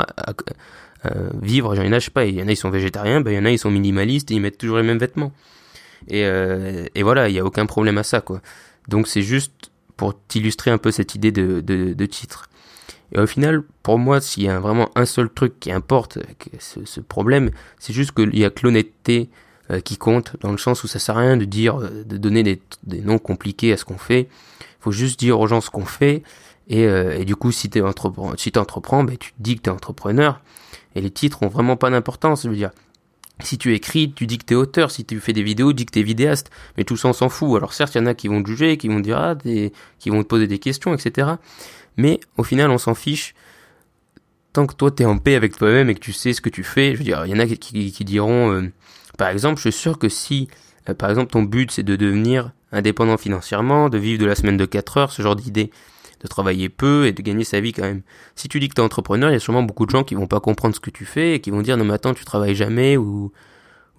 euh, 1.05 1.29
vivre. 1.41 1.75
Il 1.75 1.93
y 1.93 2.09
pas 2.09 2.25
il 2.25 2.35
y 2.35 2.43
en 2.43 2.47
a 2.47 2.51
ils 2.51 2.57
sont 2.57 2.69
végétariens 2.69 3.21
ben 3.21 3.31
il 3.31 3.35
y 3.35 3.39
en 3.39 3.45
a 3.45 3.51
ils 3.51 3.59
sont 3.59 3.71
minimalistes 3.71 4.29
et 4.31 4.35
ils 4.35 4.41
mettent 4.41 4.57
toujours 4.57 4.77
les 4.77 4.83
mêmes 4.83 4.99
vêtements. 4.99 5.31
Et, 6.09 6.25
euh, 6.25 6.85
voilà 7.01 7.29
il 7.29 7.35
y 7.35 7.39
a 7.39 7.45
aucun 7.45 7.65
problème 7.65 7.97
à 7.97 8.03
ça 8.03 8.21
quoi. 8.21 8.41
Donc 8.89 9.07
c'est 9.07 9.21
juste 9.21 9.71
pour 9.95 10.19
t'illustrer 10.27 10.71
un 10.71 10.77
peu 10.77 10.91
cette 10.91 11.15
idée 11.15 11.31
de, 11.31 11.61
de, 11.61 11.93
de 11.93 12.05
titre 12.05 12.49
et 13.13 13.19
au 13.19 13.27
final, 13.27 13.61
pour 13.83 13.99
moi, 13.99 14.21
s'il 14.21 14.43
y 14.43 14.49
a 14.49 14.59
vraiment 14.59 14.89
un 14.95 15.05
seul 15.05 15.29
truc 15.29 15.59
qui 15.59 15.71
importe, 15.71 16.17
ce, 16.59 16.99
problème, 16.99 17.51
c'est 17.79 17.93
juste 17.93 18.11
qu'il 18.11 18.37
y 18.37 18.43
a 18.43 18.49
que 18.49 18.61
l'honnêteté 18.63 19.29
euh, 19.71 19.79
qui 19.81 19.97
compte, 19.97 20.35
dans 20.41 20.51
le 20.51 20.57
sens 20.57 20.83
où 20.83 20.87
ça 20.87 20.97
sert 20.97 21.17
à 21.17 21.21
rien 21.21 21.37
de 21.37 21.45
dire, 21.45 21.79
euh, 21.79 22.03
de 22.03 22.17
donner 22.17 22.41
des, 22.41 22.59
noms 23.01 23.19
compliqués 23.19 23.71
à 23.71 23.77
ce 23.77 23.85
qu'on 23.85 23.99
fait. 23.99 24.21
Il 24.61 24.81
faut 24.83 24.91
juste 24.91 25.19
dire 25.19 25.39
aux 25.39 25.47
gens 25.47 25.61
ce 25.61 25.69
qu'on 25.69 25.85
fait 25.85 26.23
Et, 26.67 26.85
euh, 26.85 27.23
du 27.23 27.35
coup, 27.35 27.51
si 27.51 27.69
tu 27.69 27.81
entreprends, 27.81 28.33
si 28.35 28.51
ben, 28.51 29.17
tu 29.17 29.31
te 29.31 29.41
dis 29.41 29.55
que 29.57 29.61
tu 29.61 29.69
es 29.69 29.73
entrepreneur. 29.73 30.41
Et 30.95 31.01
les 31.01 31.11
titres 31.11 31.43
ont 31.43 31.49
vraiment 31.49 31.77
pas 31.77 31.91
d'importance. 31.91 32.47
Dire, 32.47 32.71
si 33.41 33.59
tu 33.59 33.75
écris, 33.75 34.11
tu 34.11 34.25
dis 34.25 34.39
que 34.39 34.45
t'es 34.45 34.55
auteur. 34.55 34.89
Si 34.89 35.05
tu 35.05 35.19
fais 35.19 35.33
des 35.33 35.43
vidéos, 35.43 35.71
tu 35.71 35.77
dis 35.77 35.85
que 35.85 35.91
t'es 35.91 36.03
vidéaste. 36.03 36.49
Mais 36.77 36.83
tout 36.83 36.97
ça, 36.97 37.09
on 37.09 37.13
s'en 37.13 37.29
fout. 37.29 37.55
Alors 37.55 37.73
certes, 37.73 37.93
il 37.93 37.99
y 37.99 38.01
en 38.01 38.07
a 38.07 38.15
qui 38.15 38.27
vont 38.27 38.41
te 38.41 38.47
juger, 38.47 38.77
qui 38.77 38.87
vont 38.87 38.97
te 38.97 39.03
dire, 39.03 39.17
ah, 39.17 39.35
qui 39.99 40.09
vont 40.09 40.23
te 40.23 40.27
poser 40.27 40.47
des 40.47 40.59
questions, 40.59 40.93
etc. 40.95 41.33
Mais 41.97 42.19
au 42.37 42.43
final, 42.43 42.71
on 42.71 42.77
s'en 42.77 42.95
fiche. 42.95 43.33
Tant 44.51 44.67
que 44.67 44.75
toi, 44.75 44.91
t'es 44.91 45.05
en 45.05 45.17
paix 45.17 45.35
avec 45.35 45.57
toi-même 45.57 45.89
et 45.89 45.95
que 45.95 45.99
tu 45.99 46.13
sais 46.13 46.33
ce 46.33 46.41
que 46.41 46.49
tu 46.49 46.63
fais. 46.63 46.93
Je 46.93 46.97
veux 46.97 47.03
dire, 47.03 47.25
il 47.25 47.31
y 47.31 47.35
en 47.35 47.39
a 47.39 47.47
qui, 47.47 48.03
diront, 48.03 48.51
euh, 48.51 48.71
par 49.17 49.29
exemple, 49.29 49.57
je 49.57 49.69
suis 49.69 49.79
sûr 49.79 49.97
que 49.97 50.09
si, 50.09 50.47
euh, 50.89 50.93
par 50.93 51.09
exemple, 51.09 51.31
ton 51.31 51.43
but, 51.43 51.71
c'est 51.71 51.83
de 51.83 51.95
devenir 51.95 52.51
indépendant 52.71 53.17
financièrement, 53.17 53.89
de 53.89 53.97
vivre 53.97 54.21
de 54.21 54.25
la 54.25 54.35
semaine 54.35 54.57
de 54.57 54.65
4 54.65 54.97
heures, 54.97 55.11
ce 55.11 55.21
genre 55.21 55.35
d'idée, 55.35 55.71
de 56.21 56.27
travailler 56.27 56.69
peu 56.69 57.05
et 57.05 57.11
de 57.11 57.21
gagner 57.21 57.43
sa 57.43 57.59
vie 57.59 57.73
quand 57.73 57.83
même. 57.83 58.01
Si 58.35 58.47
tu 58.47 58.59
dis 58.59 58.69
que 58.69 58.75
tu 58.75 58.81
es 58.81 58.83
entrepreneur, 58.83 59.29
il 59.29 59.33
y 59.33 59.35
a 59.35 59.39
sûrement 59.39 59.63
beaucoup 59.63 59.85
de 59.85 59.91
gens 59.91 60.03
qui 60.03 60.15
vont 60.15 60.27
pas 60.27 60.39
comprendre 60.39 60.75
ce 60.75 60.79
que 60.79 60.89
tu 60.89 61.05
fais 61.05 61.35
et 61.35 61.39
qui 61.41 61.51
vont 61.51 61.61
dire 61.61 61.77
non 61.77 61.85
mais 61.85 61.93
attends, 61.93 62.13
tu 62.13 62.25
travailles 62.25 62.55
jamais 62.55 62.97
ou 62.97 63.31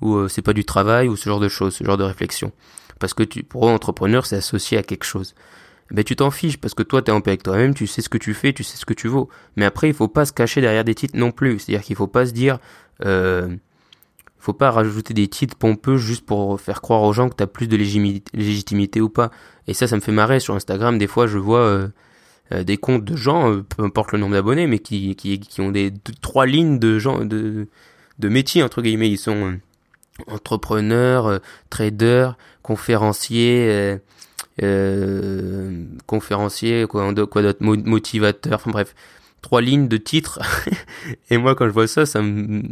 ou 0.01 0.17
euh, 0.17 0.29
c'est 0.29 0.43
pas 0.43 0.53
du 0.53 0.65
travail 0.65 1.09
ou 1.09 1.17
ce 1.17 1.29
genre 1.29 1.41
de 1.41 1.49
choses, 1.49 1.75
ce 1.75 1.85
genre 1.85 1.97
de 1.97 2.05
réflexion. 2.05 2.53
Parce 2.99 3.15
que 3.15 3.23
tu, 3.23 3.43
pour 3.43 3.67
eux, 3.67 3.71
entrepreneur, 3.71 4.27
c'est 4.27 4.37
associé 4.37 4.79
à 4.79 4.83
quelque 4.83 5.05
chose. 5.05 5.35
Ben 5.91 6.03
tu 6.03 6.17
t'en 6.17 6.31
fiches 6.31 6.57
parce 6.57 6.75
que 6.75 6.83
toi 6.83 7.03
t'es 7.03 7.13
en 7.13 7.21
paix 7.21 7.33
avec 7.33 7.43
toi-même, 7.43 7.75
tu 7.75 7.87
sais 7.87 8.03
ce 8.03 8.09
que 8.09 8.19
tu 8.19 8.35
fais, 8.35 8.53
tu 8.53 8.65
sais 8.65 8.77
ce 8.77 8.87
que 8.87 8.95
tu 8.95 9.09
vaux. 9.09 9.29
Mais 9.57 9.65
après 9.65 9.89
il 9.89 9.95
faut 9.95 10.09
pas 10.09 10.25
se 10.25 10.33
cacher 10.33 10.61
derrière 10.61 10.85
des 10.85 10.95
titres 10.95 11.17
non 11.17 11.31
plus. 11.31 11.59
C'est-à-dire 11.59 11.85
qu'il 11.85 11.97
faut 11.97 12.07
pas 12.07 12.27
se 12.27 12.33
dire 12.33 12.59
euh, 13.05 13.57
faut 14.45 14.53
pas 14.53 14.71
rajouter 14.71 15.15
des 15.15 15.27
titres 15.27 15.57
pompeux 15.57 15.97
juste 15.97 16.27
pour 16.27 16.61
faire 16.61 16.83
croire 16.83 17.03
aux 17.03 17.15
gens 17.15 17.31
que 17.31 17.35
t'as 17.35 17.47
plus 17.47 17.67
de 17.67 17.77
légitimité 17.79 19.01
ou 19.01 19.09
pas. 19.09 19.31
Et 19.67 19.73
ça, 19.73 19.87
ça 19.87 19.97
me 19.97 20.03
fait 20.03 20.13
marrer 20.13 20.39
sur 20.39 20.55
Instagram. 20.55 20.99
Des 20.99 21.07
fois, 21.07 21.27
je 21.27 21.39
vois 21.39 21.61
euh, 21.61 21.89
euh, 22.53 22.63
des 22.63 22.77
comptes 22.77 23.07
de 23.07 23.17
gens, 23.17 23.51
euh, 23.51 23.63
peu 23.63 23.83
importe 23.83 24.13
le 24.13 24.19
nombre 24.19 24.35
d'abonnés, 24.35 24.67
mais 24.67 24.81
qui, 24.81 25.17
qui, 25.17 25.61
ont 25.63 25.71
des 25.71 25.95
trois 26.21 26.45
lignes 26.45 26.79
de 26.79 26.99
gens 26.99 27.25
de 27.25 27.69
de 28.19 28.29
métiers 28.29 28.63
entre 28.63 28.83
guillemets. 28.83 29.09
Ils 29.09 29.17
sont 29.17 29.59
entrepreneurs, 30.27 31.41
traders, 31.71 32.37
conférenciers. 32.63 33.99
Euh, 34.63 35.85
conférencier, 36.07 36.87
quoi, 36.87 37.13
d'autre, 37.13 37.57
motivateur, 37.61 38.55
enfin 38.55 38.71
bref, 38.71 38.95
trois 39.43 39.61
lignes 39.61 39.89
de 39.89 39.97
titres. 39.97 40.39
et 41.31 41.39
moi, 41.39 41.55
quand 41.55 41.67
je 41.67 41.73
vois 41.73 41.89
ça, 41.89 42.07
ça 42.07 42.23
me, 42.23 42.63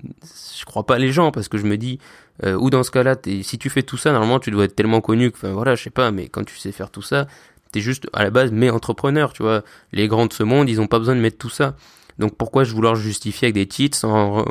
je 0.58 0.64
crois 0.64 0.86
pas 0.86 0.98
les 0.98 1.10
gens 1.10 1.32
parce 1.32 1.48
que 1.48 1.58
je 1.58 1.64
me 1.64 1.76
dis, 1.76 1.98
euh, 2.44 2.54
ou 2.54 2.70
dans 2.70 2.84
ce 2.84 2.92
cas-là, 2.92 3.16
si 3.42 3.58
tu 3.58 3.68
fais 3.68 3.82
tout 3.82 3.96
ça, 3.96 4.12
normalement, 4.12 4.38
tu 4.38 4.50
dois 4.52 4.64
être 4.64 4.76
tellement 4.76 5.00
connu 5.00 5.32
que, 5.32 5.36
enfin 5.36 5.52
voilà, 5.52 5.74
je 5.74 5.82
sais 5.82 5.90
pas, 5.90 6.12
mais 6.12 6.28
quand 6.28 6.44
tu 6.44 6.56
sais 6.56 6.70
faire 6.70 6.90
tout 6.90 7.02
ça, 7.02 7.26
t'es 7.72 7.80
juste 7.80 8.06
à 8.12 8.22
la 8.22 8.30
base 8.30 8.52
mais 8.52 8.70
entrepreneur, 8.70 9.32
tu 9.32 9.42
vois. 9.42 9.62
Les 9.92 10.06
grands 10.06 10.26
de 10.26 10.32
ce 10.32 10.44
monde, 10.44 10.68
ils 10.68 10.80
ont 10.80 10.86
pas 10.86 10.98
besoin 10.98 11.16
de 11.16 11.20
mettre 11.20 11.38
tout 11.38 11.50
ça. 11.50 11.74
Donc 12.22 12.36
pourquoi 12.36 12.62
je 12.62 12.72
vouloir 12.72 12.94
justifier 12.94 13.46
avec 13.46 13.54
des 13.54 13.66
titres 13.66 13.98
sans, 13.98 14.44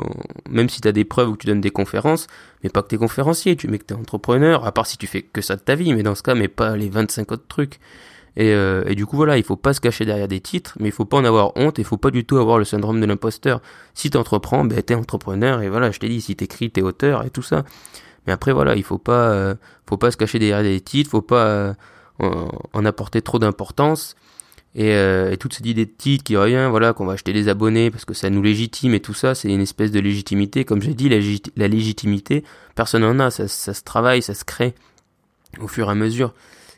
même 0.50 0.68
si 0.68 0.82
t'as 0.82 0.92
des 0.92 1.06
preuves 1.06 1.30
ou 1.30 1.32
que 1.32 1.38
tu 1.38 1.46
donnes 1.46 1.62
des 1.62 1.70
conférences, 1.70 2.26
mais 2.62 2.68
pas 2.68 2.82
que 2.82 2.88
t'es 2.88 2.98
conférencier, 2.98 3.56
tu 3.56 3.66
mets 3.66 3.78
que 3.78 3.84
t'es 3.84 3.94
entrepreneur, 3.94 4.66
à 4.66 4.72
part 4.72 4.86
si 4.86 4.98
tu 4.98 5.06
fais 5.06 5.22
que 5.22 5.40
ça 5.40 5.56
de 5.56 5.62
ta 5.62 5.74
vie, 5.74 5.94
mais 5.94 6.02
dans 6.02 6.14
ce 6.14 6.22
cas, 6.22 6.34
mais 6.34 6.48
pas 6.48 6.76
les 6.76 6.90
25 6.90 7.32
autres 7.32 7.46
trucs. 7.48 7.80
Et, 8.36 8.52
euh, 8.52 8.84
et, 8.86 8.94
du 8.94 9.06
coup 9.06 9.16
voilà, 9.16 9.38
il 9.38 9.42
faut 9.42 9.56
pas 9.56 9.72
se 9.72 9.80
cacher 9.80 10.04
derrière 10.04 10.28
des 10.28 10.40
titres, 10.40 10.76
mais 10.80 10.88
il 10.88 10.92
faut 10.92 11.06
pas 11.06 11.16
en 11.16 11.24
avoir 11.24 11.56
honte, 11.56 11.78
et 11.78 11.82
il 11.82 11.86
faut 11.86 11.96
pas 11.96 12.10
du 12.10 12.26
tout 12.26 12.36
avoir 12.36 12.58
le 12.58 12.64
syndrome 12.66 13.00
de 13.00 13.06
l'imposteur. 13.06 13.62
Si 13.94 14.10
t'entreprends, 14.10 14.66
ben 14.66 14.82
t'es 14.82 14.94
entrepreneur, 14.94 15.62
et 15.62 15.70
voilà, 15.70 15.90
je 15.90 15.98
t'ai 15.98 16.10
dit, 16.10 16.20
si 16.20 16.36
t'écris, 16.36 16.70
t'es 16.70 16.82
auteur, 16.82 17.24
et 17.24 17.30
tout 17.30 17.42
ça. 17.42 17.64
Mais 18.26 18.34
après 18.34 18.52
voilà, 18.52 18.76
il 18.76 18.82
faut 18.82 18.98
pas, 18.98 19.30
euh, 19.30 19.54
faut 19.88 19.96
pas 19.96 20.10
se 20.10 20.18
cacher 20.18 20.38
derrière 20.38 20.62
des 20.62 20.80
titres, 20.82 21.08
faut 21.10 21.22
pas 21.22 21.46
euh, 21.46 21.74
en, 22.20 22.84
apporter 22.84 23.22
trop 23.22 23.38
d'importance. 23.38 24.14
Et, 24.74 24.94
euh, 24.94 25.30
et 25.30 25.36
toute 25.36 25.52
cette 25.52 25.66
idée 25.66 25.84
de 25.84 25.90
titre 25.90 26.24
qui 26.24 26.36
revient, 26.36 26.66
voilà, 26.70 26.94
qu'on 26.94 27.04
va 27.04 27.12
acheter 27.12 27.32
des 27.32 27.48
abonnés 27.48 27.90
parce 27.90 28.04
que 28.04 28.14
ça 28.14 28.30
nous 28.30 28.42
légitime 28.42 28.94
et 28.94 29.00
tout 29.00 29.12
ça, 29.12 29.34
c'est 29.34 29.48
une 29.48 29.60
espèce 29.60 29.90
de 29.90 30.00
légitimité. 30.00 30.64
Comme 30.64 30.80
j'ai 30.80 30.94
dit, 30.94 31.08
la, 31.08 31.68
légitimité, 31.68 32.42
personne 32.74 33.02
n'en 33.02 33.18
a, 33.18 33.30
ça, 33.30 33.48
se 33.48 33.82
travaille, 33.82 34.22
ça 34.22 34.34
se 34.34 34.44
crée 34.44 34.74
au 35.60 35.68
fur 35.68 35.88
et 35.88 35.90
à 35.90 35.94
mesure. 35.94 36.32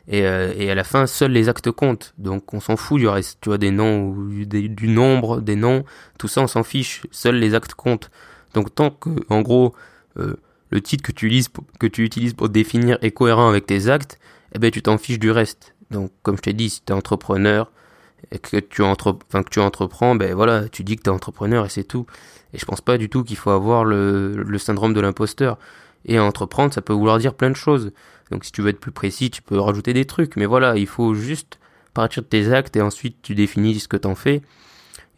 Et, 0.07 0.25
euh, 0.25 0.53
et, 0.57 0.69
à 0.69 0.75
la 0.75 0.83
fin, 0.83 1.07
seuls 1.07 1.31
les 1.31 1.47
actes 1.47 1.71
comptent. 1.71 2.13
Donc 2.17 2.53
on 2.53 2.59
s'en 2.59 2.75
fout, 2.75 3.01
y 3.01 3.07
aurait 3.07 3.21
tu 3.21 3.49
vois, 3.49 3.57
des 3.57 3.71
noms 3.71 4.09
ou 4.09 4.45
du 4.45 4.87
nombre, 4.87 5.41
des 5.41 5.55
noms, 5.55 5.83
tout 6.19 6.27
ça 6.27 6.41
on 6.41 6.47
s'en 6.47 6.63
fiche. 6.63 7.03
Seuls 7.11 7.37
les 7.37 7.55
actes 7.55 7.73
comptent. 7.75 8.11
Donc 8.53 8.75
tant 8.75 8.89
que, 8.89 9.09
en 9.29 9.41
gros, 9.41 9.73
euh, 10.17 10.35
le 10.69 10.81
titre 10.81 11.03
que 11.03 11.11
tu, 11.13 11.27
utilises, 11.27 11.49
que 11.79 11.87
tu 11.87 12.03
utilises 12.03 12.33
pour 12.33 12.49
définir 12.49 12.97
est 13.01 13.11
cohérent 13.11 13.47
avec 13.47 13.65
tes 13.65 13.87
actes, 13.87 14.19
eh 14.53 14.59
ben 14.59 14.69
tu 14.69 14.81
t'en 14.81 14.97
fiches 14.97 15.19
du 15.19 15.31
reste. 15.31 15.75
Donc 15.91 16.11
comme 16.23 16.35
je 16.35 16.41
t'ai 16.41 16.53
dit, 16.53 16.69
si 16.69 16.81
tu 16.85 16.91
es 16.91 16.95
entrepreneur 16.95 17.71
et 18.31 18.39
que 18.39 18.57
tu, 18.57 18.81
que 18.81 19.49
tu 19.49 19.59
entreprends, 19.59 20.15
ben 20.15 20.33
voilà, 20.33 20.67
tu 20.69 20.83
dis 20.83 20.95
que 20.95 21.03
tu 21.03 21.09
es 21.09 21.13
entrepreneur 21.13 21.65
et 21.65 21.69
c'est 21.69 21.83
tout. 21.83 22.05
Et 22.53 22.57
je 22.57 22.65
pense 22.65 22.81
pas 22.81 22.97
du 22.97 23.09
tout 23.09 23.23
qu'il 23.23 23.37
faut 23.37 23.51
avoir 23.51 23.85
le, 23.85 24.33
le 24.35 24.57
syndrome 24.57 24.93
de 24.93 25.01
l'imposteur. 25.01 25.57
Et 26.05 26.19
entreprendre, 26.19 26.73
ça 26.73 26.81
peut 26.81 26.93
vouloir 26.93 27.17
dire 27.17 27.33
plein 27.33 27.49
de 27.49 27.55
choses. 27.55 27.91
Donc 28.31 28.45
si 28.45 28.51
tu 28.51 28.61
veux 28.61 28.69
être 28.69 28.79
plus 28.79 28.91
précis, 28.91 29.29
tu 29.29 29.41
peux 29.41 29.59
rajouter 29.59 29.93
des 29.93 30.05
trucs. 30.05 30.35
Mais 30.35 30.45
voilà, 30.45 30.75
il 30.77 30.87
faut 30.87 31.13
juste 31.13 31.59
partir 31.93 32.23
de 32.23 32.27
tes 32.27 32.51
actes 32.53 32.75
et 32.75 32.81
ensuite 32.81 33.17
tu 33.21 33.35
définis 33.35 33.79
ce 33.79 33.87
que 33.87 33.97
t'en 33.97 34.15
fais. 34.15 34.41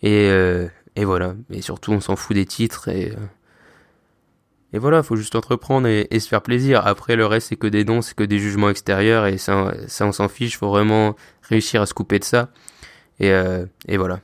Et, 0.02 0.30
euh, 0.30 0.68
et 0.96 1.06
voilà. 1.06 1.36
Et 1.50 1.62
surtout, 1.62 1.92
on 1.92 2.02
s'en 2.02 2.16
fout 2.16 2.36
des 2.36 2.46
titres 2.46 2.88
et... 2.88 3.12
Euh, 3.12 3.26
et 4.74 4.80
voilà, 4.80 5.02
faut 5.02 5.16
juste 5.16 5.36
entreprendre 5.36 5.88
et, 5.88 6.20
se 6.20 6.28
faire 6.28 6.42
plaisir. 6.42 6.86
Après, 6.86 7.16
le 7.16 7.26
reste, 7.26 7.48
c'est 7.48 7.56
que 7.56 7.68
des 7.68 7.86
dons, 7.86 8.02
c'est 8.02 8.16
que 8.16 8.24
des 8.24 8.38
jugements 8.38 8.70
extérieurs, 8.70 9.26
et 9.26 9.38
ça, 9.38 9.74
ça 9.88 10.06
on 10.06 10.12
s'en 10.12 10.28
fiche. 10.28 10.58
Faut 10.58 10.70
vraiment 10.70 11.16
réussir 11.42 11.82
à 11.82 11.86
se 11.86 11.94
couper 11.94 12.20
de 12.20 12.26
ça. 12.26 12.50
Et, 13.20 13.32
euh, 13.32 13.66
et 13.88 13.98
voilà. 13.98 14.20